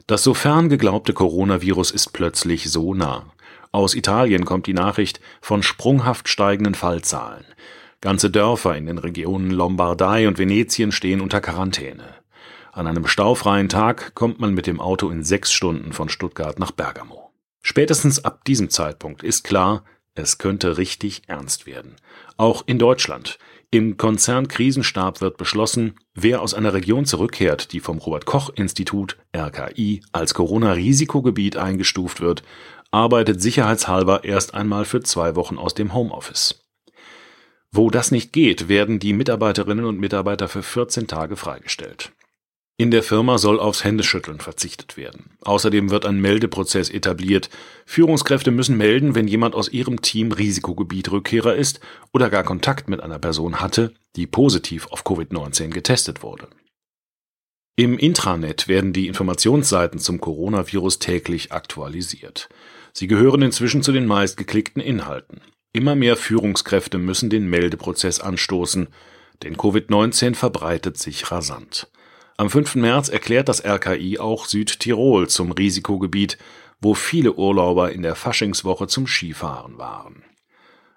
Das 0.06 0.22
so 0.22 0.34
fern 0.34 0.68
geglaubte 0.68 1.12
Coronavirus 1.12 1.90
ist 1.90 2.12
plötzlich 2.12 2.70
so 2.70 2.94
nah. 2.94 3.32
Aus 3.72 3.94
Italien 3.94 4.44
kommt 4.44 4.66
die 4.66 4.72
Nachricht 4.72 5.20
von 5.40 5.62
sprunghaft 5.62 6.28
steigenden 6.28 6.74
Fallzahlen. 6.74 7.44
Ganze 8.00 8.30
Dörfer 8.30 8.76
in 8.76 8.86
den 8.86 8.98
Regionen 8.98 9.50
Lombardei 9.50 10.26
und 10.26 10.38
Venetien 10.38 10.90
stehen 10.90 11.20
unter 11.20 11.40
Quarantäne. 11.40 12.14
An 12.72 12.86
einem 12.86 13.06
staufreien 13.06 13.68
Tag 13.68 14.14
kommt 14.14 14.40
man 14.40 14.54
mit 14.54 14.66
dem 14.66 14.80
Auto 14.80 15.10
in 15.10 15.22
sechs 15.22 15.52
Stunden 15.52 15.92
von 15.92 16.08
Stuttgart 16.08 16.58
nach 16.58 16.70
Bergamo. 16.70 17.29
Spätestens 17.62 18.24
ab 18.24 18.44
diesem 18.44 18.70
Zeitpunkt 18.70 19.22
ist 19.22 19.44
klar, 19.44 19.84
es 20.14 20.38
könnte 20.38 20.78
richtig 20.78 21.22
ernst 21.28 21.66
werden. 21.66 21.96
Auch 22.36 22.62
in 22.66 22.78
Deutschland. 22.78 23.38
Im 23.70 23.96
Konzern 23.96 24.48
Krisenstab 24.48 25.20
wird 25.20 25.36
beschlossen, 25.36 25.94
wer 26.14 26.42
aus 26.42 26.54
einer 26.54 26.74
Region 26.74 27.04
zurückkehrt, 27.04 27.72
die 27.72 27.78
vom 27.78 27.98
Robert 27.98 28.26
Koch 28.26 28.50
Institut 28.56 29.16
RKI 29.36 30.02
als 30.10 30.34
Corona-Risikogebiet 30.34 31.56
eingestuft 31.56 32.20
wird, 32.20 32.42
arbeitet 32.90 33.40
sicherheitshalber 33.40 34.24
erst 34.24 34.54
einmal 34.54 34.84
für 34.84 35.02
zwei 35.02 35.36
Wochen 35.36 35.56
aus 35.56 35.74
dem 35.74 35.94
Homeoffice. 35.94 36.64
Wo 37.70 37.90
das 37.90 38.10
nicht 38.10 38.32
geht, 38.32 38.68
werden 38.68 38.98
die 38.98 39.12
Mitarbeiterinnen 39.12 39.84
und 39.84 40.00
Mitarbeiter 40.00 40.48
für 40.48 40.64
14 40.64 41.06
Tage 41.06 41.36
freigestellt. 41.36 42.10
In 42.80 42.90
der 42.90 43.02
Firma 43.02 43.36
soll 43.36 43.60
aufs 43.60 43.84
Händeschütteln 43.84 44.40
verzichtet 44.40 44.96
werden. 44.96 45.32
Außerdem 45.42 45.90
wird 45.90 46.06
ein 46.06 46.18
Meldeprozess 46.18 46.88
etabliert. 46.88 47.50
Führungskräfte 47.84 48.50
müssen 48.52 48.78
melden, 48.78 49.14
wenn 49.14 49.28
jemand 49.28 49.54
aus 49.54 49.68
ihrem 49.68 50.00
Team 50.00 50.32
Risikogebiet 50.32 51.12
Rückkehrer 51.12 51.54
ist 51.56 51.80
oder 52.14 52.30
gar 52.30 52.42
Kontakt 52.42 52.88
mit 52.88 53.02
einer 53.02 53.18
Person 53.18 53.60
hatte, 53.60 53.92
die 54.16 54.26
positiv 54.26 54.86
auf 54.86 55.04
Covid-19 55.04 55.68
getestet 55.68 56.22
wurde. 56.22 56.48
Im 57.76 57.98
Intranet 57.98 58.66
werden 58.66 58.94
die 58.94 59.08
Informationsseiten 59.08 59.98
zum 59.98 60.18
Coronavirus 60.18 61.00
täglich 61.00 61.52
aktualisiert. 61.52 62.48
Sie 62.94 63.08
gehören 63.08 63.42
inzwischen 63.42 63.82
zu 63.82 63.92
den 63.92 64.06
meistgeklickten 64.06 64.80
Inhalten. 64.80 65.42
Immer 65.74 65.96
mehr 65.96 66.16
Führungskräfte 66.16 66.96
müssen 66.96 67.28
den 67.28 67.46
Meldeprozess 67.46 68.20
anstoßen, 68.20 68.88
denn 69.42 69.58
Covid-19 69.58 70.34
verbreitet 70.34 70.96
sich 70.96 71.30
rasant. 71.30 71.86
Am 72.40 72.48
5. 72.48 72.76
März 72.76 73.10
erklärt 73.10 73.50
das 73.50 73.62
RKI 73.62 74.18
auch 74.18 74.46
Südtirol 74.46 75.28
zum 75.28 75.52
Risikogebiet, 75.52 76.38
wo 76.80 76.94
viele 76.94 77.34
Urlauber 77.34 77.92
in 77.92 78.00
der 78.00 78.14
Faschingswoche 78.14 78.86
zum 78.86 79.06
Skifahren 79.06 79.76
waren. 79.76 80.24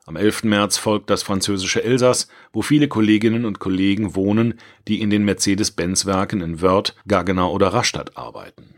Am 0.05 0.15
11. 0.15 0.45
März 0.45 0.77
folgt 0.77 1.09
das 1.09 1.21
französische 1.21 1.83
Elsass, 1.83 2.29
wo 2.53 2.61
viele 2.61 2.87
Kolleginnen 2.87 3.43
und 3.43 3.59
Kollegen 3.59 4.15
wohnen, 4.15 4.57
die 4.87 5.01
in 5.01 5.09
den 5.09 5.25
Mercedes-Benz-Werken 5.25 6.39
in 6.39 6.61
Wörth, 6.61 6.95
Gaggenau 7.09 7.51
oder 7.51 7.73
Rastatt 7.73 8.15
arbeiten. 8.15 8.75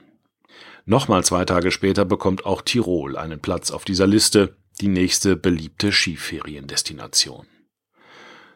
Nochmal 0.86 1.24
zwei 1.24 1.46
Tage 1.46 1.70
später 1.70 2.04
bekommt 2.04 2.48
auch 2.48 2.64
Tirol 2.64 3.16
einen 3.16 3.42
Platz 3.42 3.70
auf 3.70 3.86
dieser 3.86 4.08
Liste, 4.08 4.56
die 4.82 4.88
nächste 4.88 5.36
beliebte 5.36 5.92
Skiferiendestination. 5.92 7.46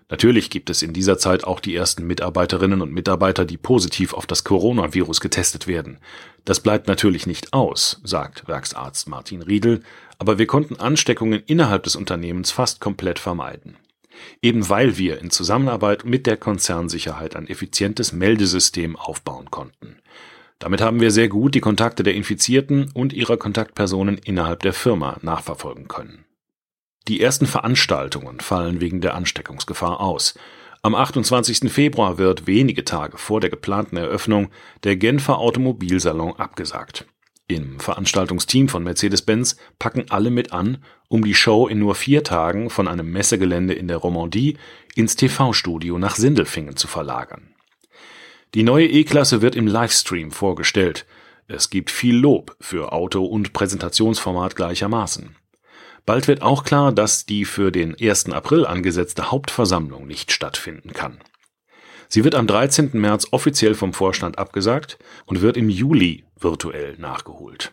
Natürlich 0.09 0.49
gibt 0.49 0.71
es 0.71 0.81
in 0.81 0.91
dieser 0.91 1.19
Zeit 1.19 1.43
auch 1.43 1.59
die 1.59 1.75
ersten 1.75 2.05
Mitarbeiterinnen 2.05 2.81
und 2.81 2.91
Mitarbeiter, 2.91 3.45
die 3.45 3.57
positiv 3.57 4.13
auf 4.13 4.25
das 4.25 4.43
Coronavirus 4.43 5.21
getestet 5.21 5.67
werden. 5.67 5.99
Das 6.45 6.61
bleibt 6.61 6.87
natürlich 6.87 7.27
nicht 7.27 7.53
aus, 7.53 8.01
sagt 8.03 8.47
Werksarzt 8.47 9.07
Martin 9.07 9.43
Riedel, 9.43 9.81
aber 10.17 10.39
wir 10.39 10.47
konnten 10.47 10.77
Ansteckungen 10.77 11.43
innerhalb 11.45 11.83
des 11.83 11.95
Unternehmens 11.95 12.49
fast 12.49 12.81
komplett 12.81 13.19
vermeiden. 13.19 13.77
Eben 14.41 14.67
weil 14.67 14.97
wir 14.97 15.19
in 15.19 15.29
Zusammenarbeit 15.29 16.05
mit 16.05 16.25
der 16.25 16.37
Konzernsicherheit 16.37 17.35
ein 17.35 17.47
effizientes 17.47 18.11
Meldesystem 18.11 18.95
aufbauen 18.95 19.51
konnten. 19.51 19.97
Damit 20.57 20.81
haben 20.81 20.99
wir 20.99 21.11
sehr 21.11 21.29
gut 21.29 21.53
die 21.53 21.61
Kontakte 21.61 22.01
der 22.03 22.15
Infizierten 22.15 22.89
und 22.93 23.13
ihrer 23.13 23.37
Kontaktpersonen 23.37 24.17
innerhalb 24.17 24.63
der 24.63 24.73
Firma 24.73 25.17
nachverfolgen 25.21 25.87
können. 25.87 26.25
Die 27.09 27.21
ersten 27.21 27.47
Veranstaltungen 27.47 28.39
fallen 28.39 28.81
wegen 28.81 29.01
der 29.01 29.15
Ansteckungsgefahr 29.15 29.99
aus. 29.99 30.35
Am 30.83 30.93
28. 30.93 31.71
Februar 31.71 32.19
wird 32.19 32.45
wenige 32.45 32.85
Tage 32.85 33.17
vor 33.17 33.41
der 33.41 33.49
geplanten 33.49 33.97
Eröffnung 33.97 34.49
der 34.83 34.95
Genfer 34.95 35.39
Automobilsalon 35.39 36.35
abgesagt. 36.35 37.07
Im 37.47 37.79
Veranstaltungsteam 37.79 38.69
von 38.69 38.83
Mercedes-Benz 38.83 39.57
packen 39.79 40.05
alle 40.09 40.29
mit 40.29 40.53
an, 40.53 40.83
um 41.07 41.23
die 41.23 41.33
Show 41.33 41.67
in 41.67 41.79
nur 41.79 41.95
vier 41.95 42.23
Tagen 42.23 42.69
von 42.69 42.87
einem 42.87 43.11
Messegelände 43.11 43.73
in 43.73 43.87
der 43.87 43.97
Romandie 43.97 44.59
ins 44.93 45.15
TV-Studio 45.15 45.97
nach 45.97 46.13
Sindelfingen 46.13 46.75
zu 46.75 46.87
verlagern. 46.87 47.55
Die 48.53 48.61
neue 48.61 48.85
E-Klasse 48.85 49.41
wird 49.41 49.55
im 49.55 49.65
Livestream 49.65 50.29
vorgestellt. 50.29 51.07
Es 51.47 51.71
gibt 51.71 51.89
viel 51.89 52.15
Lob 52.15 52.55
für 52.61 52.93
Auto- 52.93 53.25
und 53.25 53.51
Präsentationsformat 53.51 54.55
gleichermaßen. 54.55 55.38
Bald 56.05 56.27
wird 56.27 56.41
auch 56.41 56.63
klar, 56.63 56.91
dass 56.91 57.25
die 57.25 57.45
für 57.45 57.71
den 57.71 57.95
1. 57.99 58.31
April 58.31 58.65
angesetzte 58.65 59.31
Hauptversammlung 59.31 60.07
nicht 60.07 60.31
stattfinden 60.31 60.93
kann. 60.93 61.19
Sie 62.07 62.23
wird 62.23 62.33
am 62.33 62.47
13. 62.47 62.91
März 62.93 63.27
offiziell 63.31 63.75
vom 63.75 63.93
Vorstand 63.93 64.39
abgesagt 64.39 64.97
und 65.25 65.41
wird 65.41 65.57
im 65.57 65.69
Juli 65.69 66.25
virtuell 66.39 66.95
nachgeholt. 66.97 67.71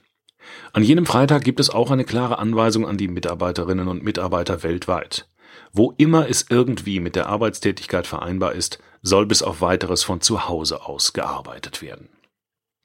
An 0.73 0.83
jenem 0.83 1.06
Freitag 1.06 1.42
gibt 1.42 1.59
es 1.59 1.71
auch 1.71 1.90
eine 1.90 2.04
klare 2.04 2.38
Anweisung 2.38 2.87
an 2.87 2.99
die 2.99 3.09
Mitarbeiterinnen 3.09 3.88
und 3.88 4.04
Mitarbeiter 4.04 4.62
weltweit. 4.62 5.28
Wo 5.73 5.95
immer 5.97 6.28
es 6.28 6.47
irgendwie 6.50 7.00
mit 7.00 7.16
der 7.16 7.28
Arbeitstätigkeit 7.28 8.06
vereinbar 8.06 8.52
ist, 8.52 8.78
soll 9.02 9.26
bis 9.26 9.42
auf 9.42 9.61
weiteres 9.61 10.04
von 10.04 10.21
zu 10.21 10.49
Hause 10.49 10.85
aus 10.85 11.12
gearbeitet 11.12 11.83
werden. 11.83 12.09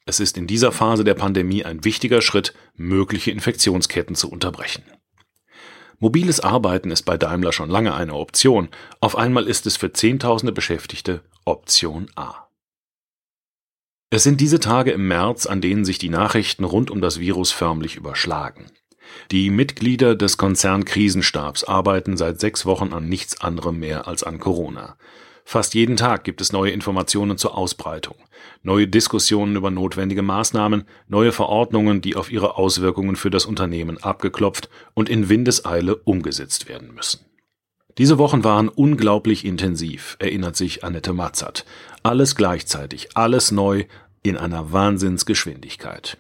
Es 0.06 0.20
ist 0.20 0.38
in 0.38 0.48
dieser 0.48 0.72
Phase 0.72 1.04
der 1.04 1.14
Pandemie 1.14 1.64
ein 1.64 1.84
wichtiger 1.84 2.22
Schritt, 2.22 2.54
mögliche 2.76 3.32
Infektionsketten 3.32 4.16
zu 4.16 4.32
unterbrechen. 4.32 4.84
Mobiles 6.02 6.40
Arbeiten 6.40 6.90
ist 6.90 7.04
bei 7.04 7.16
Daimler 7.16 7.52
schon 7.52 7.70
lange 7.70 7.94
eine 7.94 8.16
Option, 8.16 8.70
auf 9.02 9.16
einmal 9.16 9.48
ist 9.48 9.68
es 9.68 9.78
für 9.78 9.94
Zehntausende 9.94 10.52
Beschäftigte 10.52 11.22
Option 11.46 12.08
A. 12.16 12.48
Es 14.10 14.24
sind 14.24 14.42
diese 14.42 14.60
Tage 14.60 14.92
im 14.92 15.08
März, 15.08 15.46
an 15.46 15.62
denen 15.62 15.86
sich 15.86 16.00
die 16.00 16.10
Nachrichten 16.10 16.64
rund 16.64 16.90
um 16.90 17.02
das 17.02 17.20
Virus 17.20 17.52
förmlich 17.52 17.98
überschlagen. 17.98 18.66
Die 19.30 19.52
Mitglieder 19.52 20.16
des 20.16 20.38
Konzern 20.38 20.86
Krisenstabs 20.86 21.64
arbeiten 21.64 22.18
seit 22.18 22.40
sechs 22.40 22.66
Wochen 22.66 22.94
an 22.94 23.08
nichts 23.08 23.40
anderem 23.40 23.78
mehr 23.78 24.08
als 24.08 24.24
an 24.24 24.40
Corona. 24.40 24.98
Fast 25.44 25.74
jeden 25.74 25.98
Tag 25.98 26.24
gibt 26.24 26.42
es 26.42 26.52
neue 26.52 26.72
Informationen 26.72 27.38
zur 27.38 27.58
Ausbreitung, 27.58 28.16
neue 28.64 28.88
Diskussionen 28.88 29.56
über 29.56 29.72
notwendige 29.72 30.22
Maßnahmen, 30.22 30.86
neue 31.08 31.32
Verordnungen, 31.32 32.02
die 32.02 32.16
auf 32.16 32.32
ihre 32.32 32.58
Auswirkungen 32.58 33.16
für 33.16 33.30
das 33.30 33.46
Unternehmen 33.46 34.02
abgeklopft 34.02 34.70
und 34.94 35.10
in 35.10 35.30
Windeseile 35.30 35.96
umgesetzt 35.96 36.70
werden 36.70 36.94
müssen. 36.94 37.26
Diese 37.98 38.18
Wochen 38.18 38.44
waren 38.44 38.70
unglaublich 38.70 39.44
intensiv, 39.44 40.16
erinnert 40.20 40.56
sich 40.56 40.84
Annette 40.84 41.14
Matzert. 41.14 41.66
Alles 42.04 42.36
gleichzeitig, 42.36 43.10
alles 43.16 43.52
neu, 43.52 43.86
in 44.24 44.38
einer 44.38 44.72
Wahnsinnsgeschwindigkeit. 44.72 46.18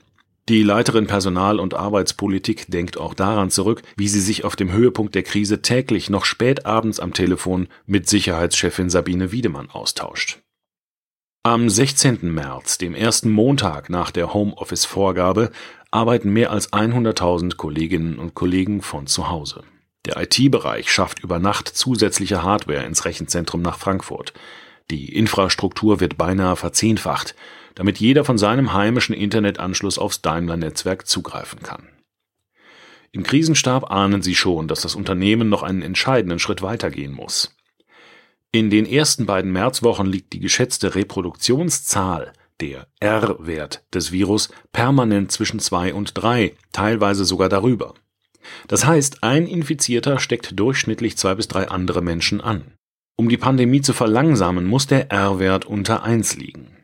Die 0.51 0.63
Leiterin 0.63 1.07
Personal- 1.07 1.61
und 1.61 1.75
Arbeitspolitik 1.75 2.69
denkt 2.69 2.97
auch 2.97 3.13
daran 3.13 3.49
zurück, 3.49 3.83
wie 3.95 4.09
sie 4.09 4.19
sich 4.19 4.43
auf 4.43 4.57
dem 4.57 4.73
Höhepunkt 4.73 5.15
der 5.15 5.23
Krise 5.23 5.61
täglich 5.61 6.09
noch 6.09 6.25
spät 6.25 6.65
abends 6.65 6.99
am 6.99 7.13
Telefon 7.13 7.69
mit 7.85 8.09
Sicherheitschefin 8.09 8.89
Sabine 8.89 9.31
Wiedemann 9.31 9.69
austauscht. 9.69 10.39
Am 11.43 11.69
16. 11.69 12.33
März, 12.33 12.77
dem 12.77 12.95
ersten 12.95 13.29
Montag 13.29 13.89
nach 13.89 14.11
der 14.11 14.33
Homeoffice-Vorgabe, 14.33 15.51
arbeiten 15.89 16.33
mehr 16.33 16.51
als 16.51 16.73
100.000 16.73 17.55
Kolleginnen 17.55 18.19
und 18.19 18.35
Kollegen 18.35 18.81
von 18.81 19.07
zu 19.07 19.29
Hause. 19.29 19.63
Der 20.05 20.21
IT-Bereich 20.21 20.91
schafft 20.91 21.23
über 21.23 21.39
Nacht 21.39 21.69
zusätzliche 21.69 22.43
Hardware 22.43 22.83
ins 22.83 23.05
Rechenzentrum 23.05 23.61
nach 23.61 23.79
Frankfurt. 23.79 24.33
Die 24.91 25.15
Infrastruktur 25.15 25.99
wird 25.99 26.17
beinahe 26.17 26.55
verzehnfacht 26.55 27.35
damit 27.75 27.99
jeder 27.99 28.25
von 28.25 28.37
seinem 28.37 28.73
heimischen 28.73 29.15
Internetanschluss 29.15 29.97
aufs 29.97 30.21
Daimler-Netzwerk 30.21 31.07
zugreifen 31.07 31.61
kann. 31.61 31.87
Im 33.11 33.23
Krisenstab 33.23 33.91
ahnen 33.91 34.21
sie 34.21 34.35
schon, 34.35 34.67
dass 34.67 34.81
das 34.81 34.95
Unternehmen 34.95 35.49
noch 35.49 35.63
einen 35.63 35.81
entscheidenden 35.81 36.39
Schritt 36.39 36.61
weitergehen 36.61 37.11
muss. 37.11 37.55
In 38.53 38.69
den 38.69 38.85
ersten 38.85 39.25
beiden 39.25 39.51
Märzwochen 39.51 40.07
liegt 40.07 40.33
die 40.33 40.39
geschätzte 40.39 40.95
Reproduktionszahl, 40.95 42.33
der 42.59 42.87
R-Wert 42.99 43.83
des 43.93 44.11
Virus, 44.11 44.49
permanent 44.71 45.31
zwischen 45.31 45.59
zwei 45.59 45.93
und 45.93 46.21
drei, 46.21 46.55
teilweise 46.71 47.25
sogar 47.25 47.49
darüber. 47.49 47.95
Das 48.67 48.85
heißt, 48.85 49.23
ein 49.23 49.47
Infizierter 49.47 50.19
steckt 50.19 50.59
durchschnittlich 50.59 51.17
zwei 51.17 51.35
bis 51.35 51.47
drei 51.47 51.69
andere 51.69 52.01
Menschen 52.01 52.41
an. 52.41 52.73
Um 53.21 53.29
die 53.29 53.37
Pandemie 53.37 53.81
zu 53.81 53.93
verlangsamen, 53.93 54.65
muss 54.65 54.87
der 54.87 55.11
R-Wert 55.11 55.65
unter 55.65 56.01
eins 56.01 56.37
liegen. 56.37 56.75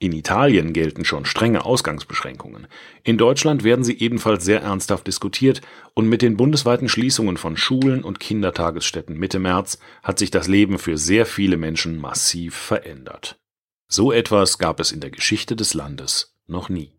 In 0.00 0.10
Italien 0.10 0.72
gelten 0.72 1.04
schon 1.04 1.24
strenge 1.24 1.64
Ausgangsbeschränkungen. 1.64 2.66
In 3.04 3.18
Deutschland 3.18 3.62
werden 3.62 3.84
sie 3.84 3.96
ebenfalls 3.96 4.44
sehr 4.44 4.62
ernsthaft 4.62 5.06
diskutiert 5.06 5.60
und 5.94 6.08
mit 6.08 6.22
den 6.22 6.36
bundesweiten 6.36 6.88
Schließungen 6.88 7.36
von 7.36 7.56
Schulen 7.56 8.02
und 8.02 8.18
Kindertagesstätten 8.18 9.16
Mitte 9.16 9.38
März 9.38 9.78
hat 10.02 10.18
sich 10.18 10.32
das 10.32 10.48
Leben 10.48 10.80
für 10.80 10.98
sehr 10.98 11.24
viele 11.24 11.56
Menschen 11.56 12.00
massiv 12.00 12.56
verändert. 12.56 13.38
So 13.86 14.10
etwas 14.10 14.58
gab 14.58 14.80
es 14.80 14.90
in 14.90 14.98
der 14.98 15.10
Geschichte 15.10 15.54
des 15.54 15.72
Landes 15.72 16.34
noch 16.48 16.68
nie. 16.68 16.94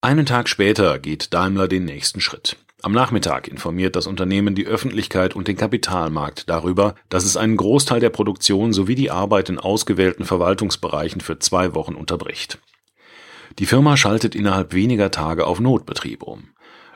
Einen 0.00 0.24
Tag 0.24 0.48
später 0.48 0.98
geht 0.98 1.34
Daimler 1.34 1.68
den 1.68 1.84
nächsten 1.84 2.22
Schritt. 2.22 2.56
Am 2.80 2.92
Nachmittag 2.92 3.48
informiert 3.48 3.96
das 3.96 4.06
Unternehmen 4.06 4.54
die 4.54 4.66
Öffentlichkeit 4.66 5.34
und 5.34 5.48
den 5.48 5.56
Kapitalmarkt 5.56 6.48
darüber, 6.48 6.94
dass 7.08 7.24
es 7.24 7.36
einen 7.36 7.56
Großteil 7.56 7.98
der 7.98 8.10
Produktion 8.10 8.72
sowie 8.72 8.94
die 8.94 9.10
Arbeit 9.10 9.48
in 9.48 9.58
ausgewählten 9.58 10.24
Verwaltungsbereichen 10.24 11.20
für 11.20 11.40
zwei 11.40 11.74
Wochen 11.74 11.96
unterbricht. 11.96 12.60
Die 13.58 13.66
Firma 13.66 13.96
schaltet 13.96 14.36
innerhalb 14.36 14.74
weniger 14.74 15.10
Tage 15.10 15.44
auf 15.44 15.58
Notbetrieb 15.58 16.22
um. 16.22 16.50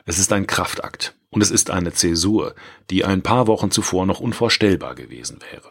Es 0.05 0.19
ist 0.19 0.31
ein 0.31 0.47
Kraftakt 0.47 1.15
und 1.29 1.41
es 1.41 1.51
ist 1.51 1.69
eine 1.69 1.91
Zäsur, 1.91 2.55
die 2.89 3.03
ein 3.03 3.21
paar 3.21 3.47
Wochen 3.47 3.69
zuvor 3.69 4.05
noch 4.05 4.21
unvorstellbar 4.21 4.95
gewesen 4.95 5.39
wäre. 5.51 5.69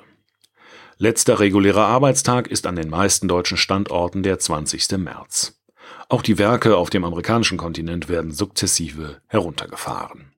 Letzter 0.98 1.40
regulärer 1.40 1.86
Arbeitstag 1.86 2.48
ist 2.48 2.66
an 2.66 2.76
den 2.76 2.90
meisten 2.90 3.28
deutschen 3.28 3.56
Standorten 3.56 4.22
der 4.22 4.38
20. 4.38 4.98
März. 4.98 5.61
Auch 6.08 6.22
die 6.22 6.38
Werke 6.38 6.76
auf 6.76 6.90
dem 6.90 7.04
amerikanischen 7.04 7.58
Kontinent 7.58 8.08
werden 8.08 8.32
sukzessive 8.32 9.20
heruntergefahren. 9.28 10.32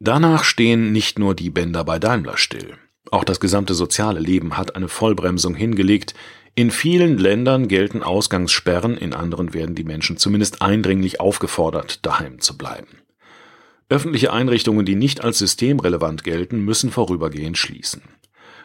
Danach 0.00 0.44
stehen 0.44 0.92
nicht 0.92 1.18
nur 1.18 1.34
die 1.34 1.50
Bänder 1.50 1.84
bei 1.84 1.98
Daimler 1.98 2.36
still. 2.36 2.76
Auch 3.10 3.24
das 3.24 3.40
gesamte 3.40 3.74
soziale 3.74 4.20
Leben 4.20 4.56
hat 4.56 4.76
eine 4.76 4.88
Vollbremsung 4.88 5.54
hingelegt. 5.54 6.14
In 6.54 6.70
vielen 6.70 7.18
Ländern 7.18 7.68
gelten 7.68 8.02
Ausgangssperren, 8.02 8.96
in 8.96 9.14
anderen 9.14 9.54
werden 9.54 9.74
die 9.74 9.84
Menschen 9.84 10.16
zumindest 10.16 10.60
eindringlich 10.62 11.20
aufgefordert, 11.20 12.04
daheim 12.04 12.40
zu 12.40 12.56
bleiben. 12.58 12.88
Öffentliche 13.88 14.32
Einrichtungen, 14.32 14.84
die 14.84 14.96
nicht 14.96 15.24
als 15.24 15.38
systemrelevant 15.38 16.22
gelten, 16.22 16.60
müssen 16.64 16.90
vorübergehend 16.90 17.56
schließen. 17.56 18.02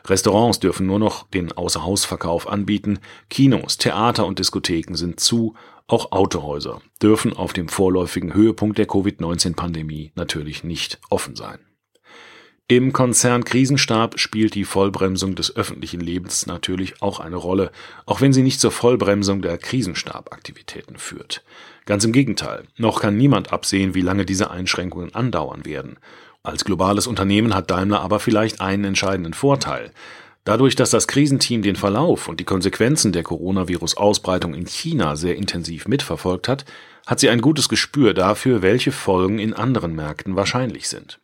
Restaurants 0.05 0.59
dürfen 0.59 0.85
nur 0.85 0.99
noch 0.99 1.27
den 1.29 1.51
Außerhausverkauf 1.51 2.47
anbieten, 2.47 2.99
Kinos, 3.29 3.77
Theater 3.77 4.25
und 4.25 4.39
Diskotheken 4.39 4.95
sind 4.95 5.19
zu, 5.19 5.55
auch 5.87 6.11
Autohäuser 6.11 6.81
dürfen 7.01 7.33
auf 7.33 7.53
dem 7.53 7.67
vorläufigen 7.67 8.33
Höhepunkt 8.33 8.77
der 8.77 8.87
Covid-19-Pandemie 8.87 10.13
natürlich 10.15 10.63
nicht 10.63 10.99
offen 11.09 11.35
sein. 11.35 11.59
Im 12.69 12.93
Konzern 12.93 13.43
Krisenstab 13.43 14.17
spielt 14.19 14.55
die 14.55 14.63
Vollbremsung 14.63 15.35
des 15.35 15.53
öffentlichen 15.55 15.99
Lebens 15.99 16.47
natürlich 16.47 17.01
auch 17.01 17.19
eine 17.19 17.35
Rolle, 17.35 17.71
auch 18.05 18.21
wenn 18.21 18.31
sie 18.31 18.41
nicht 18.41 18.61
zur 18.61 18.71
Vollbremsung 18.71 19.41
der 19.41 19.57
Krisenstabaktivitäten 19.57 20.97
führt. 20.97 21.43
Ganz 21.85 22.05
im 22.05 22.13
Gegenteil, 22.13 22.63
noch 22.77 23.01
kann 23.01 23.17
niemand 23.17 23.51
absehen, 23.51 23.93
wie 23.95 24.01
lange 24.01 24.25
diese 24.25 24.49
Einschränkungen 24.49 25.13
andauern 25.13 25.65
werden. 25.65 25.97
Als 26.45 26.65
globales 26.65 27.07
Unternehmen 27.07 27.55
hat 27.55 27.71
Daimler 27.71 28.01
aber 28.01 28.19
vielleicht 28.19 28.59
einen 28.59 28.83
entscheidenden 28.83 29.33
Vorteil. 29.33 29.91
Dadurch, 30.43 30.75
dass 30.75 30.89
das 30.89 31.07
Krisenteam 31.07 31.61
den 31.61 31.77
Verlauf 31.77 32.27
und 32.27 32.41
die 32.41 32.43
Konsequenzen 32.43 33.13
der 33.13 33.23
Coronavirus-Ausbreitung 33.23 34.53
in 34.53 34.65
China 34.65 35.15
sehr 35.15 35.37
intensiv 35.37 35.87
mitverfolgt 35.87 36.49
hat, 36.49 36.65
hat 37.07 37.21
sie 37.21 37.29
ein 37.29 37.39
gutes 37.39 37.69
Gespür 37.69 38.13
dafür, 38.13 38.61
welche 38.61 38.91
Folgen 38.91 39.39
in 39.39 39.53
anderen 39.53 39.95
Märkten 39.95 40.35
wahrscheinlich 40.35 40.89
sind. 40.89 41.17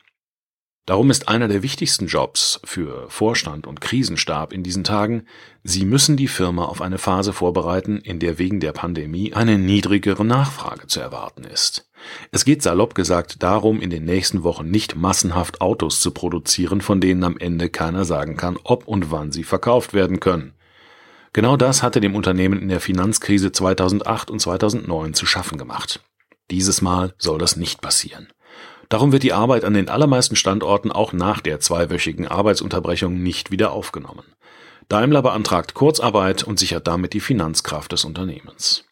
Darum 0.90 1.12
ist 1.12 1.28
einer 1.28 1.48
der 1.48 1.62
wichtigsten 1.62 2.08
Jobs 2.08 2.60
für 2.64 3.08
Vorstand 3.12 3.68
und 3.68 3.80
Krisenstab 3.80 4.52
in 4.52 4.64
diesen 4.64 4.84
Tagen, 4.84 5.28
sie 5.64 5.86
müssen 5.86 6.18
die 6.18 6.28
Firma 6.28 6.66
auf 6.66 6.82
eine 6.82 6.98
Phase 6.98 7.32
vorbereiten, 7.32 7.98
in 7.98 8.18
der 8.18 8.40
wegen 8.40 8.60
der 8.60 8.72
Pandemie 8.72 9.36
eine 9.36 9.60
niedrigere 9.60 10.26
Nachfrage 10.26 10.88
zu 10.88 11.00
erwarten 11.00 11.44
ist. 11.44 11.88
Es 12.32 12.44
geht 12.44 12.64
salopp 12.64 12.96
gesagt 12.96 13.44
darum, 13.44 13.82
in 13.82 13.92
den 13.92 14.04
nächsten 14.04 14.42
Wochen 14.42 14.72
nicht 14.72 14.96
massenhaft 14.96 15.62
Autos 15.62 16.00
zu 16.00 16.10
produzieren, 16.10 16.82
von 16.82 17.00
denen 17.00 17.24
am 17.24 17.38
Ende 17.38 17.70
keiner 17.70 18.04
sagen 18.04 18.36
kann, 18.36 18.58
ob 18.64 18.88
und 18.88 19.12
wann 19.12 19.32
sie 19.32 19.44
verkauft 19.44 19.94
werden 19.94 20.20
können. 20.20 20.56
Genau 21.34 21.56
das 21.56 21.84
hatte 21.84 22.02
dem 22.02 22.16
Unternehmen 22.16 22.60
in 22.60 22.70
der 22.70 22.80
Finanzkrise 22.80 23.52
2008 23.52 24.32
und 24.32 24.40
2009 24.40 25.14
zu 25.14 25.28
schaffen 25.28 25.60
gemacht. 25.60 26.00
Dieses 26.50 26.82
Mal 26.82 27.14
soll 27.20 27.38
das 27.38 27.58
nicht 27.58 27.80
passieren. 27.80 28.30
Darum 28.90 29.12
wird 29.12 29.22
die 29.24 29.34
Arbeit 29.34 29.64
an 29.64 29.76
den 29.76 29.88
allermeisten 29.88 30.36
Standorten 30.36 30.92
auch 30.92 31.14
nach 31.14 31.42
der 31.42 31.60
zweiwöchigen 31.60 32.28
Arbeitsunterbrechung 32.28 33.22
nicht 33.22 33.52
wieder 33.52 33.72
aufgenommen. 33.72 34.26
Daimler 34.88 35.22
beantragt 35.22 35.76
Kurzarbeit 35.76 36.44
und 36.44 36.58
sichert 36.58 36.88
damit 36.88 37.14
die 37.14 37.20
Finanzkraft 37.20 37.92
des 37.92 38.04
Unternehmens. 38.04 38.86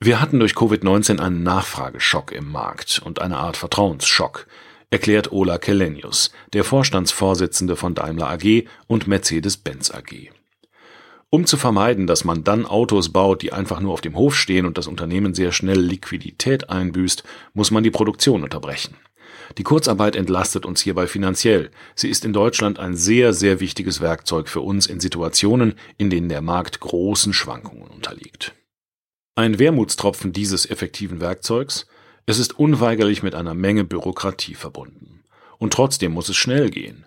Wir 0.00 0.20
hatten 0.20 0.40
durch 0.40 0.54
Covid-19 0.54 1.20
einen 1.20 1.44
Nachfrageschock 1.44 2.32
im 2.32 2.50
Markt 2.50 3.00
und 3.04 3.22
eine 3.22 3.36
Art 3.36 3.56
Vertrauensschock, 3.56 4.48
erklärt 4.90 5.32
Ola 5.32 5.58
Kelenius, 5.58 6.32
der 6.52 6.64
Vorstandsvorsitzende 6.64 7.76
von 7.76 7.94
Daimler 7.94 8.28
AG 8.30 8.66
und 8.88 9.06
Mercedes-Benz 9.06 9.92
AG. 9.92 10.30
Um 11.34 11.46
zu 11.46 11.56
vermeiden, 11.56 12.06
dass 12.06 12.22
man 12.22 12.44
dann 12.44 12.64
Autos 12.64 13.08
baut, 13.08 13.42
die 13.42 13.52
einfach 13.52 13.80
nur 13.80 13.92
auf 13.92 14.00
dem 14.00 14.14
Hof 14.14 14.36
stehen 14.36 14.66
und 14.66 14.78
das 14.78 14.86
Unternehmen 14.86 15.34
sehr 15.34 15.50
schnell 15.50 15.80
Liquidität 15.80 16.70
einbüßt, 16.70 17.24
muss 17.54 17.72
man 17.72 17.82
die 17.82 17.90
Produktion 17.90 18.44
unterbrechen. 18.44 18.94
Die 19.58 19.64
Kurzarbeit 19.64 20.14
entlastet 20.14 20.64
uns 20.64 20.80
hierbei 20.80 21.08
finanziell. 21.08 21.72
Sie 21.96 22.08
ist 22.08 22.24
in 22.24 22.32
Deutschland 22.32 22.78
ein 22.78 22.94
sehr, 22.94 23.32
sehr 23.32 23.58
wichtiges 23.58 24.00
Werkzeug 24.00 24.48
für 24.48 24.60
uns 24.60 24.86
in 24.86 25.00
Situationen, 25.00 25.74
in 25.98 26.08
denen 26.08 26.28
der 26.28 26.40
Markt 26.40 26.78
großen 26.78 27.32
Schwankungen 27.32 27.88
unterliegt. 27.88 28.54
Ein 29.34 29.58
Wermutstropfen 29.58 30.32
dieses 30.32 30.70
effektiven 30.70 31.20
Werkzeugs, 31.20 31.88
es 32.26 32.38
ist 32.38 32.56
unweigerlich 32.60 33.24
mit 33.24 33.34
einer 33.34 33.54
Menge 33.54 33.82
Bürokratie 33.82 34.54
verbunden. 34.54 35.24
Und 35.58 35.72
trotzdem 35.72 36.12
muss 36.12 36.28
es 36.28 36.36
schnell 36.36 36.70
gehen. 36.70 37.06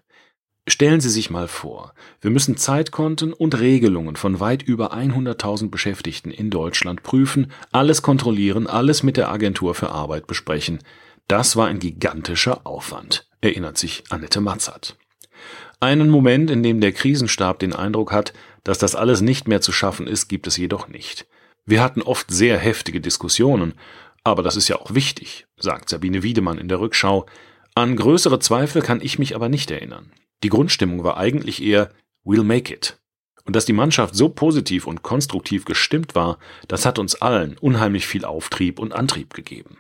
Stellen 0.69 0.99
Sie 0.99 1.10
sich 1.10 1.30
mal 1.30 1.47
vor, 1.47 1.93
wir 2.19 2.30
müssen 2.30 2.58
Zeitkonten 2.58 3.32
und 3.32 3.58
Regelungen 3.58 4.17
von 4.17 4.41
weit 4.41 4.63
über 4.63 4.93
100.000 4.93 5.69
Beschäftigten 5.69 6.30
in 6.30 6.49
Deutschland 6.49 7.03
prüfen, 7.03 7.53
alles 7.71 8.01
kontrollieren, 8.01 8.67
alles 8.67 9.01
mit 9.01 9.15
der 9.15 9.32
Agentur 9.32 9.75
für 9.75 9.91
Arbeit 9.91 10.27
besprechen. 10.27 10.80
Das 11.30 11.56
war 11.56 11.67
ein 11.67 11.80
gigantischer 11.80 12.67
Aufwand, 12.67 13.30
erinnert 13.39 13.77
sich 13.77 14.03
Annette 14.10 14.41
Matzert. 14.41 14.97
Einen 15.80 16.10
Moment, 16.10 16.51
in 16.51 16.63
dem 16.63 16.82
der 16.82 16.91
Krisenstab 16.91 17.60
den 17.60 17.71
Eindruck 17.71 18.12
hat, 18.12 18.34
dass 18.65 18.77
das 18.77 18.93
alles 18.93 19.21
nicht 19.21 19.47
mehr 19.47 19.62
zu 19.62 19.71
schaffen 19.71 20.06
ist, 20.06 20.27
gibt 20.27 20.47
es 20.47 20.58
jedoch 20.58 20.89
nicht. 20.89 21.27
Wir 21.65 21.82
hatten 21.82 22.01
oft 22.01 22.30
sehr 22.30 22.58
heftige 22.58 22.99
Diskussionen, 22.99 23.73
aber 24.25 24.43
das 24.43 24.58
ist 24.58 24.67
ja 24.67 24.75
auch 24.75 24.93
wichtig, 24.93 25.47
sagt 25.56 25.88
Sabine 25.88 26.23
Wiedemann 26.23 26.58
in 26.58 26.67
der 26.67 26.82
Rückschau. 26.82 27.25
An 27.73 27.95
größere 27.95 28.39
Zweifel 28.39 28.82
kann 28.82 28.99
ich 28.99 29.17
mich 29.17 29.34
aber 29.34 29.47
nicht 29.47 29.71
erinnern. 29.71 30.12
Die 30.43 30.50
Grundstimmung 30.50 31.04
war 31.04 31.17
eigentlich 31.17 31.62
eher 31.62 31.91
We'll 32.26 32.43
make 32.43 32.73
it. 32.73 33.00
Und 33.45 33.56
dass 33.56 33.65
die 33.65 33.73
Mannschaft 33.73 34.13
so 34.15 34.28
positiv 34.28 34.88
und 34.88 35.04
konstruktiv 35.04 35.63
gestimmt 35.63 36.15
war, 36.15 36.38
das 36.67 36.86
hat 36.86 37.00
uns 37.00 37.15
allen 37.15 37.58
unheimlich 37.58 38.06
viel 38.06 38.26
Auftrieb 38.26 38.78
und 38.78 38.93
Antrieb 38.93 39.34
gegeben. 39.34 39.78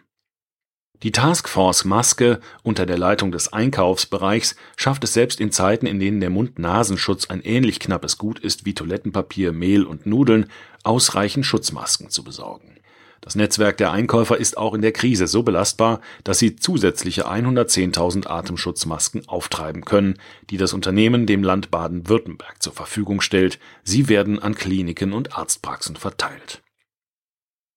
Die 1.03 1.11
Taskforce 1.11 1.85
Maske 1.85 2.39
unter 2.63 2.87
der 2.87 2.97
Leitung 2.97 3.31
des 3.31 3.53
Einkaufsbereichs 3.53 4.55
schafft 4.77 5.03
es 5.03 5.13
selbst 5.13 5.39
in 5.39 5.51
Zeiten, 5.51 5.85
in 5.85 5.99
denen 5.99 6.21
der 6.21 6.31
Mund-Nasenschutz 6.31 7.29
ein 7.29 7.41
ähnlich 7.41 7.79
knappes 7.79 8.17
Gut 8.17 8.39
ist 8.39 8.65
wie 8.65 8.73
Toilettenpapier, 8.73 9.51
Mehl 9.51 9.83
und 9.83 10.07
Nudeln, 10.07 10.49
ausreichend 10.83 11.45
Schutzmasken 11.45 12.09
zu 12.09 12.23
besorgen. 12.23 12.79
Das 13.27 13.35
Netzwerk 13.35 13.75
der 13.75 13.91
Einkäufer 13.91 14.37
ist 14.37 14.55
auch 14.55 14.73
in 14.73 14.81
der 14.81 14.93
Krise 14.93 15.27
so 15.27 15.43
belastbar, 15.43 15.99
dass 16.23 16.39
sie 16.39 16.55
zusätzliche 16.55 17.27
110.000 17.29 18.25
Atemschutzmasken 18.25 19.27
auftreiben 19.27 19.83
können, 19.83 20.17
die 20.49 20.55
das 20.55 20.71
Unternehmen 20.71 21.25
dem 21.25 21.43
Land 21.43 21.69
Baden-Württemberg 21.69 22.63
zur 22.63 22.71
Verfügung 22.71 23.19
stellt. 23.19 23.59
Sie 23.83 24.07
werden 24.07 24.39
an 24.39 24.55
Kliniken 24.55 25.11
und 25.11 25.37
Arztpraxen 25.37 25.97
verteilt. 25.97 26.61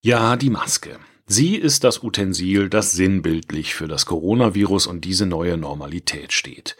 Ja, 0.05 0.37
die 0.37 0.51
Maske. 0.51 1.01
Sie 1.27 1.57
ist 1.57 1.83
das 1.83 2.05
Utensil, 2.05 2.69
das 2.69 2.93
sinnbildlich 2.93 3.75
für 3.75 3.89
das 3.89 4.07
Coronavirus 4.07 4.87
und 4.87 5.05
diese 5.05 5.27
neue 5.27 5.57
Normalität 5.57 6.33
steht. 6.33 6.77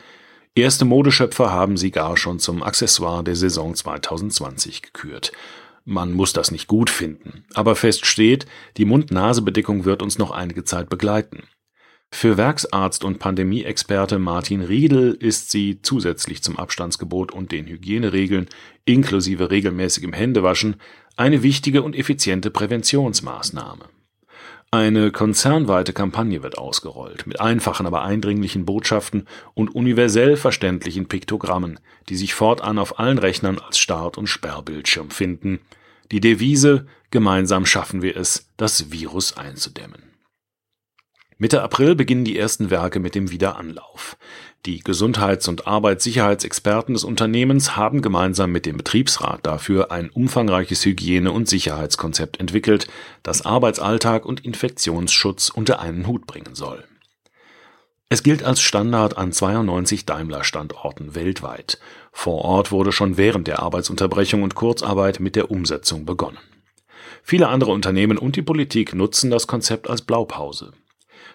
Erste 0.55 0.85
Modeschöpfer 0.85 1.51
haben 1.51 1.77
sie 1.77 1.91
gar 1.91 2.17
schon 2.17 2.39
zum 2.39 2.63
Accessoire 2.63 3.25
der 3.25 3.35
Saison 3.35 3.75
2020 3.75 4.83
gekürt. 4.83 5.33
Man 5.85 6.13
muss 6.13 6.33
das 6.33 6.51
nicht 6.51 6.67
gut 6.67 6.91
finden, 6.91 7.45
aber 7.55 7.75
fest 7.75 8.07
steht, 8.07 8.47
die 8.77 8.85
Mund-Nase-Bedeckung 8.85 9.85
wird 9.85 10.03
uns 10.03 10.19
noch 10.19 10.31
einige 10.31 10.65
Zeit 10.65 10.89
begleiten. 10.89 11.45
Für 12.13 12.37
Werksarzt 12.37 13.05
und 13.05 13.19
Pandemieexperte 13.19 14.19
Martin 14.19 14.63
Riedel 14.63 15.13
ist 15.13 15.51
sie 15.51 15.81
zusätzlich 15.81 16.43
zum 16.43 16.59
Abstandsgebot 16.59 17.33
und 17.33 17.53
den 17.53 17.67
Hygieneregeln 17.67 18.49
inklusive 18.85 19.51
regelmäßigem 19.51 20.13
Händewaschen 20.13 20.77
eine 21.17 21.43
wichtige 21.43 21.83
und 21.83 21.95
effiziente 21.95 22.51
Präventionsmaßnahme. 22.51 23.85
Eine 24.73 25.11
konzernweite 25.11 25.93
Kampagne 25.93 26.45
wird 26.45 26.57
ausgerollt, 26.57 27.27
mit 27.27 27.41
einfachen, 27.41 27.87
aber 27.87 28.03
eindringlichen 28.03 28.65
Botschaften 28.65 29.27
und 29.55 29.75
universell 29.75 30.37
verständlichen 30.37 31.07
Piktogrammen, 31.09 31.81
die 32.09 32.17
sich 32.17 32.35
fortan 32.35 32.79
auf 32.79 33.01
allen 33.01 33.19
Rechnern 33.19 33.59
als 33.59 33.79
Start- 33.79 34.17
und 34.17 34.29
Sperrbildschirm 34.29 35.11
finden. 35.11 35.59
Die 36.13 36.21
Devise 36.21 36.87
Gemeinsam 37.11 37.67
schaffen 37.67 38.03
wir 38.03 38.17
es, 38.17 38.49
das 38.57 38.93
Virus 38.93 39.37
einzudämmen. 39.37 40.10
Mitte 41.43 41.63
April 41.63 41.95
beginnen 41.95 42.27
die 42.27 42.39
ersten 42.39 42.69
Werke 42.69 43.01
mit 43.01 43.15
dem 43.15 43.31
Wiederanlauf. 43.31 44.19
Die 44.67 44.81
Gesundheits- 44.81 45.49
und 45.49 45.67
Arbeitssicherheitsexperten 45.67 46.93
des 46.93 47.03
Unternehmens 47.03 47.77
haben 47.77 48.03
gemeinsam 48.03 48.53
mit 48.53 48.67
dem 48.67 48.77
Betriebsrat 48.77 49.47
dafür 49.47 49.91
ein 49.91 50.11
umfangreiches 50.11 50.85
Hygiene- 50.85 51.33
und 51.33 51.49
Sicherheitskonzept 51.49 52.39
entwickelt, 52.41 52.89
das 53.23 53.47
Arbeitsalltag 53.47 54.27
und 54.27 54.45
Infektionsschutz 54.45 55.49
unter 55.49 55.81
einen 55.81 56.07
Hut 56.07 56.27
bringen 56.27 56.55
soll. 56.55 56.85
Es 58.11 58.23
gilt 58.23 58.43
als 58.43 58.61
Standard 58.61 59.17
an 59.17 59.33
92 59.33 60.05
Daimler-Standorten 60.05 61.15
weltweit. 61.15 61.81
Vor 62.13 62.45
Ort 62.45 62.71
wurde 62.71 62.93
schon 62.93 63.17
während 63.17 63.49
der 63.49 63.61
Arbeitsunterbrechung 63.61 64.43
und 64.43 64.55
Kurzarbeit 64.55 65.21
mit 65.21 65.37
der 65.37 65.51
Umsetzung 65.51 66.05
begonnen. 66.05 66.39
Viele 67.23 67.49
andere 67.49 67.71
Unternehmen 67.71 68.19
und 68.19 68.37
die 68.37 68.43
Politik 68.43 68.95
nutzen 68.95 69.31
das 69.31 69.47
Konzept 69.47 69.89
als 69.89 70.03
Blaupause. 70.03 70.73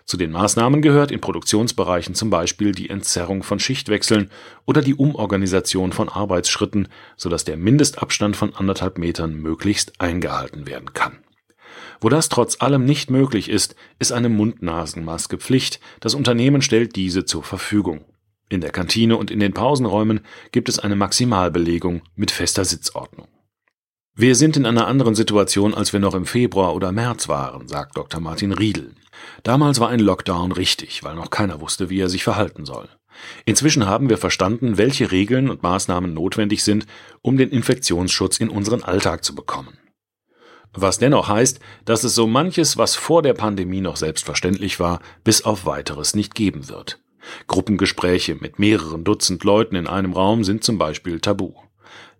Zu 0.05 0.17
den 0.17 0.31
Maßnahmen 0.31 0.83
gehört 0.83 1.11
in 1.11 1.19
Produktionsbereichen 1.19 2.13
zum 2.13 2.29
Beispiel 2.29 2.73
die 2.73 2.91
Entzerrung 2.91 3.41
von 3.41 3.59
Schichtwechseln 3.59 4.29
oder 4.65 4.81
die 4.81 4.93
Umorganisation 4.93 5.93
von 5.93 6.09
Arbeitsschritten, 6.09 6.89
sodass 7.17 7.43
der 7.43 7.57
Mindestabstand 7.57 8.35
von 8.35 8.53
anderthalb 8.53 8.99
Metern 8.99 9.33
möglichst 9.33 9.99
eingehalten 9.99 10.67
werden 10.67 10.93
kann. 10.93 11.17
Wo 12.01 12.09
das 12.09 12.29
trotz 12.29 12.61
allem 12.61 12.85
nicht 12.85 13.09
möglich 13.09 13.49
ist, 13.49 13.75
ist 13.97 14.11
eine 14.11 14.29
Mund-Nasen-Maske 14.29 15.39
Pflicht, 15.39 15.79
das 16.01 16.13
Unternehmen 16.13 16.61
stellt 16.61 16.95
diese 16.95 17.25
zur 17.25 17.41
Verfügung. 17.41 18.05
In 18.47 18.61
der 18.61 18.71
Kantine 18.71 19.17
und 19.17 19.31
in 19.31 19.39
den 19.39 19.53
Pausenräumen 19.53 20.19
gibt 20.51 20.69
es 20.69 20.77
eine 20.77 20.95
Maximalbelegung 20.95 22.03
mit 22.15 22.29
fester 22.29 22.63
Sitzordnung. 22.63 23.27
Wir 24.13 24.35
sind 24.35 24.55
in 24.55 24.67
einer 24.67 24.87
anderen 24.87 25.15
Situation, 25.15 25.73
als 25.73 25.93
wir 25.93 25.99
noch 25.99 26.13
im 26.13 26.27
Februar 26.27 26.75
oder 26.75 26.91
März 26.91 27.27
waren, 27.27 27.67
sagt 27.67 27.97
Dr. 27.97 28.21
Martin 28.21 28.51
Riedel. 28.53 28.93
Damals 29.43 29.79
war 29.79 29.89
ein 29.89 29.99
Lockdown 29.99 30.51
richtig, 30.51 31.03
weil 31.03 31.15
noch 31.15 31.29
keiner 31.29 31.61
wusste, 31.61 31.89
wie 31.89 31.99
er 31.99 32.09
sich 32.09 32.23
verhalten 32.23 32.65
soll. 32.65 32.89
Inzwischen 33.45 33.85
haben 33.85 34.09
wir 34.09 34.17
verstanden, 34.17 34.77
welche 34.77 35.11
Regeln 35.11 35.49
und 35.49 35.63
Maßnahmen 35.63 36.13
notwendig 36.13 36.63
sind, 36.63 36.85
um 37.21 37.37
den 37.37 37.49
Infektionsschutz 37.49 38.37
in 38.37 38.49
unseren 38.49 38.83
Alltag 38.83 39.23
zu 39.23 39.35
bekommen. 39.35 39.77
Was 40.73 40.97
dennoch 40.97 41.29
heißt, 41.29 41.59
dass 41.85 42.03
es 42.03 42.15
so 42.15 42.27
manches, 42.27 42.77
was 42.77 42.95
vor 42.95 43.21
der 43.21 43.33
Pandemie 43.33 43.79
noch 43.79 43.95
selbstverständlich 43.95 44.79
war, 44.79 44.99
bis 45.23 45.43
auf 45.43 45.65
weiteres 45.65 46.15
nicht 46.15 46.35
geben 46.35 46.67
wird. 46.67 46.99
Gruppengespräche 47.47 48.35
mit 48.35 48.59
mehreren 48.59 49.03
Dutzend 49.03 49.43
Leuten 49.43 49.75
in 49.75 49.87
einem 49.87 50.13
Raum 50.13 50.43
sind 50.43 50.63
zum 50.63 50.77
Beispiel 50.77 51.21
tabu. 51.21 51.53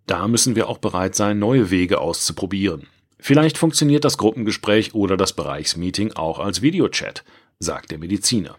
Da 0.08 0.28
müssen 0.28 0.56
wir 0.56 0.70
auch 0.70 0.78
bereit 0.78 1.16
sein, 1.16 1.38
neue 1.38 1.70
Wege 1.70 2.00
auszuprobieren. 2.00 2.88
Vielleicht 3.18 3.58
funktioniert 3.58 4.06
das 4.06 4.18
Gruppengespräch 4.18 4.94
oder 4.94 5.18
das 5.18 5.34
Bereichsmeeting 5.34 6.14
auch 6.14 6.40
als 6.40 6.62
Videochat, 6.62 7.24
sagt 7.60 7.92
der 7.92 7.98
Mediziner. 7.98 8.58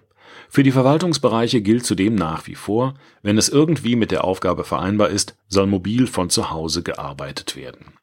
Für 0.48 0.62
die 0.62 0.72
Verwaltungsbereiche 0.72 1.60
gilt 1.60 1.84
zudem 1.84 2.14
nach 2.14 2.46
wie 2.46 2.54
vor, 2.54 2.94
wenn 3.22 3.38
es 3.38 3.48
irgendwie 3.48 3.96
mit 3.96 4.10
der 4.10 4.24
Aufgabe 4.24 4.64
vereinbar 4.64 5.10
ist, 5.10 5.36
soll 5.48 5.66
mobil 5.66 6.06
von 6.06 6.30
zu 6.30 6.50
Hause 6.50 6.82
gearbeitet 6.82 7.56
werden. 7.56 7.94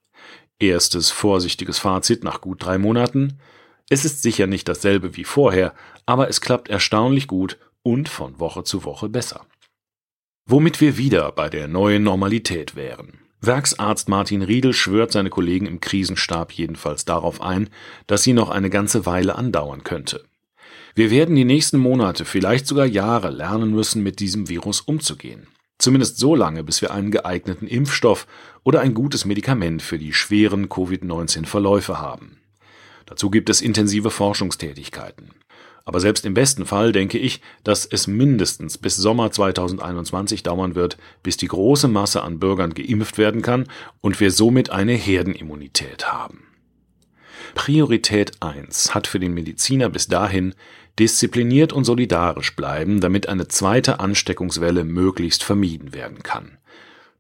Erstes 0.59 1.11
vorsichtiges 1.11 1.79
Fazit 1.79 2.23
nach 2.23 2.41
gut 2.41 2.63
drei 2.63 2.77
Monaten. 2.77 3.39
Es 3.89 4.05
ist 4.05 4.21
sicher 4.21 4.47
nicht 4.47 4.67
dasselbe 4.67 5.15
wie 5.15 5.23
vorher, 5.23 5.73
aber 6.05 6.29
es 6.29 6.41
klappt 6.41 6.69
erstaunlich 6.69 7.27
gut 7.27 7.57
und 7.81 8.09
von 8.09 8.39
Woche 8.39 8.63
zu 8.63 8.83
Woche 8.83 9.09
besser. 9.09 9.45
Womit 10.45 10.81
wir 10.81 10.97
wieder 10.97 11.31
bei 11.31 11.49
der 11.49 11.67
neuen 11.67 12.03
Normalität 12.03 12.75
wären. 12.75 13.22
Werksarzt 13.45 14.07
Martin 14.07 14.41
Riedel 14.41 14.71
schwört 14.71 15.11
seine 15.11 15.29
Kollegen 15.29 15.65
im 15.65 15.81
Krisenstab 15.81 16.53
jedenfalls 16.53 17.03
darauf 17.03 17.41
ein, 17.41 17.69
dass 18.07 18.23
sie 18.23 18.31
noch 18.31 18.49
eine 18.49 18.69
ganze 18.69 19.05
Weile 19.05 19.35
andauern 19.35 19.83
könnte. 19.83 20.23
Wir 20.95 21.11
werden 21.11 21.35
die 21.35 21.43
nächsten 21.43 21.77
Monate, 21.77 22.23
vielleicht 22.23 22.67
sogar 22.67 22.85
Jahre 22.85 23.31
lernen 23.31 23.71
müssen, 23.71 24.01
mit 24.01 24.21
diesem 24.21 24.47
Virus 24.47 24.79
umzugehen. 24.79 25.47
Zumindest 25.77 26.19
so 26.19 26.35
lange, 26.35 26.63
bis 26.63 26.81
wir 26.81 26.91
einen 26.91 27.11
geeigneten 27.11 27.67
Impfstoff 27.67 28.27
oder 28.63 28.79
ein 28.79 28.93
gutes 28.93 29.25
Medikament 29.25 29.81
für 29.81 29.99
die 29.99 30.13
schweren 30.13 30.69
Covid-19-Verläufe 30.69 31.99
haben. 31.99 32.37
Dazu 33.05 33.29
gibt 33.29 33.49
es 33.49 33.59
intensive 33.59 34.09
Forschungstätigkeiten. 34.09 35.31
Aber 35.85 35.99
selbst 35.99 36.25
im 36.25 36.33
besten 36.33 36.65
Fall 36.65 36.93
denke 36.93 37.17
ich, 37.17 37.41
dass 37.63 37.85
es 37.85 38.07
mindestens 38.07 38.77
bis 38.77 38.95
Sommer 38.95 39.31
2021 39.31 40.43
dauern 40.43 40.75
wird, 40.75 40.97
bis 41.23 41.35
die 41.35 41.47
große 41.47 41.89
Masse 41.89 42.23
an 42.23 42.39
Bürgern 42.39 42.73
geimpft 42.73 43.17
werden 43.17 43.41
kann 43.41 43.67
und 43.99 44.19
wir 44.19 44.31
somit 44.31 44.69
eine 44.69 44.93
Herdenimmunität 44.93 46.11
haben. 46.11 46.47
Priorität 47.53 48.41
1 48.41 48.95
hat 48.95 49.07
für 49.07 49.19
den 49.19 49.33
Mediziner 49.33 49.89
bis 49.89 50.07
dahin 50.07 50.55
diszipliniert 50.99 51.73
und 51.73 51.83
solidarisch 51.83 52.55
bleiben, 52.55 53.01
damit 53.01 53.27
eine 53.27 53.47
zweite 53.47 53.99
Ansteckungswelle 53.99 54.83
möglichst 54.83 55.43
vermieden 55.43 55.93
werden 55.93 56.23
kann. 56.23 56.57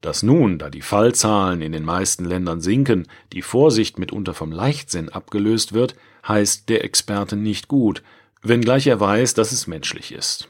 Dass 0.01 0.23
nun, 0.23 0.57
da 0.57 0.69
die 0.69 0.81
Fallzahlen 0.81 1.61
in 1.61 1.71
den 1.71 1.85
meisten 1.85 2.25
Ländern 2.25 2.61
sinken, 2.61 3.07
die 3.31 3.41
Vorsicht 3.41 3.99
mitunter 3.99 4.33
vom 4.33 4.51
Leichtsinn 4.51 5.09
abgelöst 5.09 5.73
wird, 5.73 5.95
heißt 6.27 6.69
der 6.69 6.83
Experte 6.83 7.35
nicht 7.35 7.67
gut, 7.67 8.03
wenngleich 8.43 8.87
er 8.87 8.99
weiß, 8.99 9.33
dass 9.33 9.51
es 9.51 9.67
menschlich 9.67 10.11
ist. 10.11 10.47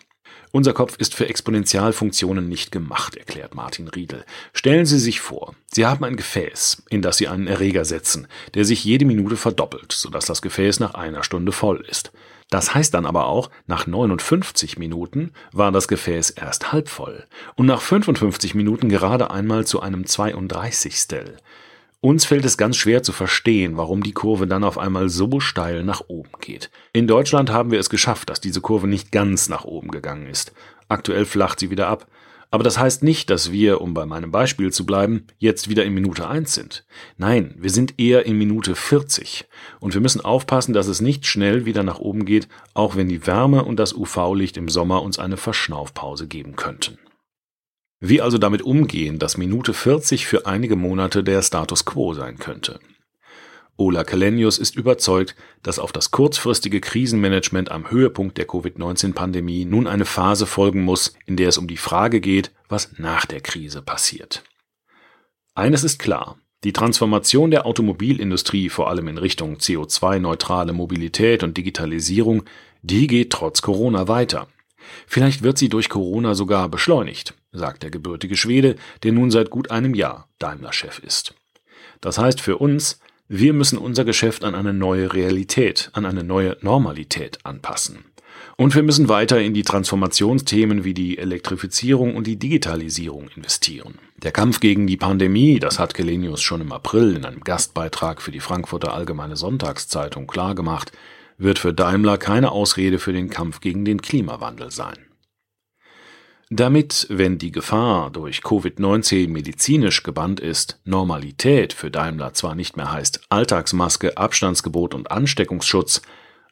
Unser 0.56 0.74
Kopf 0.74 0.98
ist 0.98 1.16
für 1.16 1.28
Exponentialfunktionen 1.28 2.48
nicht 2.48 2.72
gemacht, 2.72 3.16
erklärt 3.16 3.56
Martin 3.56 3.88
Riedel. 3.88 4.24
Stellen 4.54 4.86
Sie 4.86 5.00
sich 5.00 5.20
vor, 5.20 5.56
Sie 5.72 5.88
haben 5.88 6.06
ein 6.06 6.16
Gefäß, 6.16 6.84
in 6.90 7.02
das 7.02 7.18
Sie 7.18 7.28
einen 7.28 7.48
Erreger 7.48 7.86
setzen, 7.86 8.28
der 8.54 8.64
sich 8.64 8.84
jede 8.84 9.06
Minute 9.06 9.36
verdoppelt, 9.36 9.92
sodass 9.92 10.26
das 10.26 10.44
Gefäß 10.44 10.80
nach 10.80 10.94
einer 10.94 11.24
Stunde 11.24 11.52
voll 11.52 11.84
ist. 11.90 12.12
Das 12.52 12.76
heißt 12.76 12.94
dann 12.94 13.08
aber 13.08 13.26
auch, 13.26 13.50
nach 13.66 13.88
59 13.88 14.78
Minuten 14.78 15.32
war 15.52 15.72
das 15.72 15.88
Gefäß 15.88 16.30
erst 16.30 16.72
halb 16.72 16.88
voll 16.88 17.26
und 17.56 17.66
nach 17.66 17.82
55 17.82 18.54
Minuten 18.54 18.90
gerade 18.90 19.32
einmal 19.32 19.66
zu 19.66 19.82
einem 19.82 20.06
32. 20.06 21.08
Uns 22.06 22.26
fällt 22.26 22.44
es 22.44 22.58
ganz 22.58 22.76
schwer 22.76 23.02
zu 23.02 23.14
verstehen, 23.14 23.78
warum 23.78 24.04
die 24.04 24.12
Kurve 24.12 24.46
dann 24.46 24.66
auf 24.66 24.78
einmal 24.78 25.08
so 25.08 25.40
steil 25.40 25.86
nach 25.86 26.02
oben 26.10 26.32
geht. 26.42 26.70
In 26.92 27.08
Deutschland 27.08 27.50
haben 27.50 27.72
wir 27.72 27.80
es 27.80 27.90
geschafft, 27.90 28.30
dass 28.30 28.42
diese 28.42 28.60
Kurve 28.60 28.88
nicht 28.88 29.14
ganz 29.14 29.48
nach 29.48 29.64
oben 29.64 29.88
gegangen 29.90 30.28
ist. 30.28 30.52
Aktuell 30.90 31.24
flacht 31.24 31.62
sie 31.62 31.72
wieder 31.72 31.88
ab. 31.88 32.06
Aber 32.52 32.66
das 32.66 32.78
heißt 32.78 33.04
nicht, 33.04 33.30
dass 33.30 33.54
wir, 33.54 33.80
um 33.80 33.94
bei 33.94 34.06
meinem 34.06 34.32
Beispiel 34.32 34.70
zu 34.74 34.86
bleiben, 34.86 35.28
jetzt 35.38 35.70
wieder 35.70 35.86
in 35.86 35.94
Minute 35.94 36.28
1 36.28 36.54
sind. 36.54 36.84
Nein, 37.16 37.56
wir 37.58 37.70
sind 37.70 37.98
eher 37.98 38.26
in 38.26 38.38
Minute 38.38 38.76
40. 38.76 39.46
Und 39.80 39.94
wir 39.94 40.02
müssen 40.02 40.20
aufpassen, 40.20 40.74
dass 40.74 40.88
es 40.88 41.00
nicht 41.00 41.26
schnell 41.26 41.64
wieder 41.64 41.84
nach 41.84 42.00
oben 42.00 42.26
geht, 42.26 42.50
auch 42.74 42.98
wenn 42.98 43.08
die 43.08 43.26
Wärme 43.26 43.64
und 43.64 43.78
das 43.78 43.94
UV-Licht 43.94 44.58
im 44.58 44.68
Sommer 44.68 45.04
uns 45.04 45.20
eine 45.20 45.38
Verschnaufpause 45.38 46.28
geben 46.28 46.58
könnten. 46.58 46.98
Wie 48.06 48.20
also 48.20 48.38
damit 48.38 48.64
umgehen, 48.64 49.18
dass 49.18 49.38
Minute 49.38 49.74
40 49.74 50.28
für 50.28 50.46
einige 50.46 50.76
Monate 50.76 51.24
der 51.24 51.42
Status 51.42 51.86
quo 51.86 52.14
sein 52.14 52.38
könnte? 52.38 52.82
Ola 53.78 54.04
Kalenius 54.04 54.58
ist 54.58 54.76
überzeugt, 54.76 55.38
dass 55.62 55.80
auf 55.80 55.94
das 55.94 56.12
kurzfristige 56.12 56.82
Krisenmanagement 56.82 57.72
am 57.72 57.90
Höhepunkt 57.90 58.38
der 58.38 58.46
Covid-19-Pandemie 58.46 59.64
nun 59.64 59.88
eine 59.88 60.04
Phase 60.04 60.46
folgen 60.46 60.82
muss, 60.82 61.16
in 61.26 61.38
der 61.38 61.48
es 61.48 61.58
um 61.58 61.70
die 61.70 61.78
Frage 61.78 62.20
geht, 62.20 62.52
was 62.68 62.92
nach 62.98 63.26
der 63.26 63.40
Krise 63.40 63.82
passiert. 63.82 64.44
Eines 65.56 65.86
ist 65.86 65.98
klar, 65.98 66.38
die 66.66 66.74
Transformation 66.74 67.52
der 67.52 67.66
Automobilindustrie, 67.66 68.68
vor 68.68 68.90
allem 68.90 69.08
in 69.08 69.18
Richtung 69.18 69.60
CO2-neutrale 69.60 70.74
Mobilität 70.74 71.42
und 71.42 71.56
Digitalisierung, 71.56 72.44
die 72.82 73.08
geht 73.08 73.30
trotz 73.30 73.62
Corona 73.62 74.10
weiter. 74.10 74.50
Vielleicht 75.08 75.42
wird 75.42 75.58
sie 75.58 75.70
durch 75.70 75.88
Corona 75.88 76.36
sogar 76.36 76.68
beschleunigt 76.68 77.34
sagt 77.54 77.84
der 77.84 77.92
gebürtige 77.92 78.36
Schwede, 78.36 78.76
der 79.04 79.14
nun 79.14 79.32
seit 79.32 79.50
gut 79.50 79.72
einem 79.72 79.94
Jahr 79.94 80.28
Daimler-Chef 80.40 81.00
ist. 81.00 81.36
Das 82.02 82.18
heißt 82.18 82.42
für 82.42 82.58
uns, 82.58 83.00
wir 83.30 83.54
müssen 83.54 83.78
unser 83.78 84.04
Geschäft 84.04 84.44
an 84.44 84.56
eine 84.56 84.74
neue 84.74 85.14
Realität, 85.14 85.90
an 85.94 86.06
eine 86.06 86.24
neue 86.24 86.58
Normalität 86.62 87.40
anpassen. 87.46 88.06
Und 88.58 88.76
wir 88.76 88.84
müssen 88.84 89.10
weiter 89.10 89.42
in 89.42 89.54
die 89.54 89.64
Transformationsthemen 89.64 90.84
wie 90.84 90.94
die 90.94 91.18
Elektrifizierung 91.18 92.16
und 92.16 92.28
die 92.28 92.38
Digitalisierung 92.38 93.30
investieren. 93.36 93.98
Der 94.18 94.32
Kampf 94.32 94.60
gegen 94.60 94.86
die 94.86 94.98
Pandemie, 94.98 95.60
das 95.60 95.80
hat 95.80 95.94
Kelenius 95.94 96.42
schon 96.42 96.62
im 96.62 96.72
April 96.72 97.16
in 97.16 97.26
einem 97.26 97.42
Gastbeitrag 97.42 98.22
für 98.22 98.32
die 98.32 98.40
Frankfurter 98.40 98.94
Allgemeine 98.94 99.36
Sonntagszeitung 99.36 100.28
klargemacht, 100.28 100.92
wird 101.38 101.58
für 101.58 101.74
Daimler 101.74 102.18
keine 102.18 102.52
Ausrede 102.52 103.00
für 103.00 103.14
den 103.14 103.30
Kampf 103.30 103.60
gegen 103.60 103.86
den 103.86 104.02
Klimawandel 104.02 104.70
sein. 104.70 104.98
Damit, 106.56 107.08
wenn 107.10 107.40
die 107.40 107.52
Gefahr 107.52 108.12
durch 108.12 108.42
Covid-19 108.42 109.28
medizinisch 109.28 110.04
gebannt 110.04 110.40
ist, 110.40 110.80
Normalität 110.84 111.74
für 111.74 111.90
Daimler 111.90 112.34
zwar 112.34 112.54
nicht 112.54 112.78
mehr 112.78 112.92
heißt 112.92 113.22
Alltagsmaske, 113.30 114.18
Abstandsgebot 114.18 114.94
und 114.94 115.10
Ansteckungsschutz, 115.10 116.04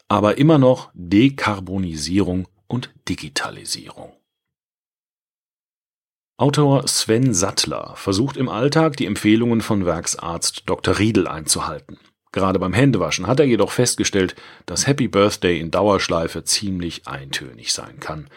aber 0.08 0.40
immer 0.40 0.58
noch 0.58 0.90
Dekarbonisierung 0.96 2.48
und 2.66 2.92
Digitalisierung. 3.08 4.14
Autor 6.38 6.88
Sven 6.88 7.36
Sattler 7.36 7.94
versucht 7.96 8.38
im 8.38 8.50
Alltag 8.50 8.98
die 8.98 9.06
Empfehlungen 9.06 9.62
von 9.62 9.86
Werksarzt 9.86 10.64
Dr. 10.66 10.98
Riedel 10.98 11.28
einzuhalten. 11.28 12.00
Gerade 12.32 12.58
beim 12.58 12.74
Händewaschen 12.74 13.28
hat 13.28 13.40
er 13.40 13.46
jedoch 13.46 13.70
festgestellt, 13.70 14.34
dass 14.66 14.88
Happy 14.88 15.08
Birthday 15.08 15.60
in 15.60 15.70
Dauerschleife 15.70 16.44
ziemlich 16.44 17.08
eintönig 17.08 17.72
sein 17.72 18.00
kann 18.00 18.28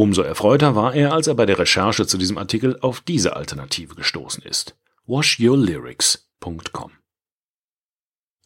Umso 0.00 0.22
erfreuter 0.22 0.74
war 0.74 0.94
er, 0.94 1.12
als 1.12 1.26
er 1.26 1.34
bei 1.34 1.44
der 1.44 1.58
Recherche 1.58 2.06
zu 2.06 2.16
diesem 2.16 2.38
Artikel 2.38 2.78
auf 2.80 3.02
diese 3.02 3.36
Alternative 3.36 3.94
gestoßen 3.94 4.42
ist. 4.42 4.74
washyourlyrics.com 5.04 6.92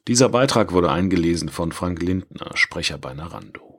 Dieser 0.09 0.31
Beitrag 0.31 0.73
wurde 0.73 0.91
eingelesen 0.91 1.49
von 1.49 1.71
Frank 1.71 2.03
Lindner, 2.03 2.57
Sprecher 2.57 2.99
bei 2.99 3.15
Narando. 3.15 3.74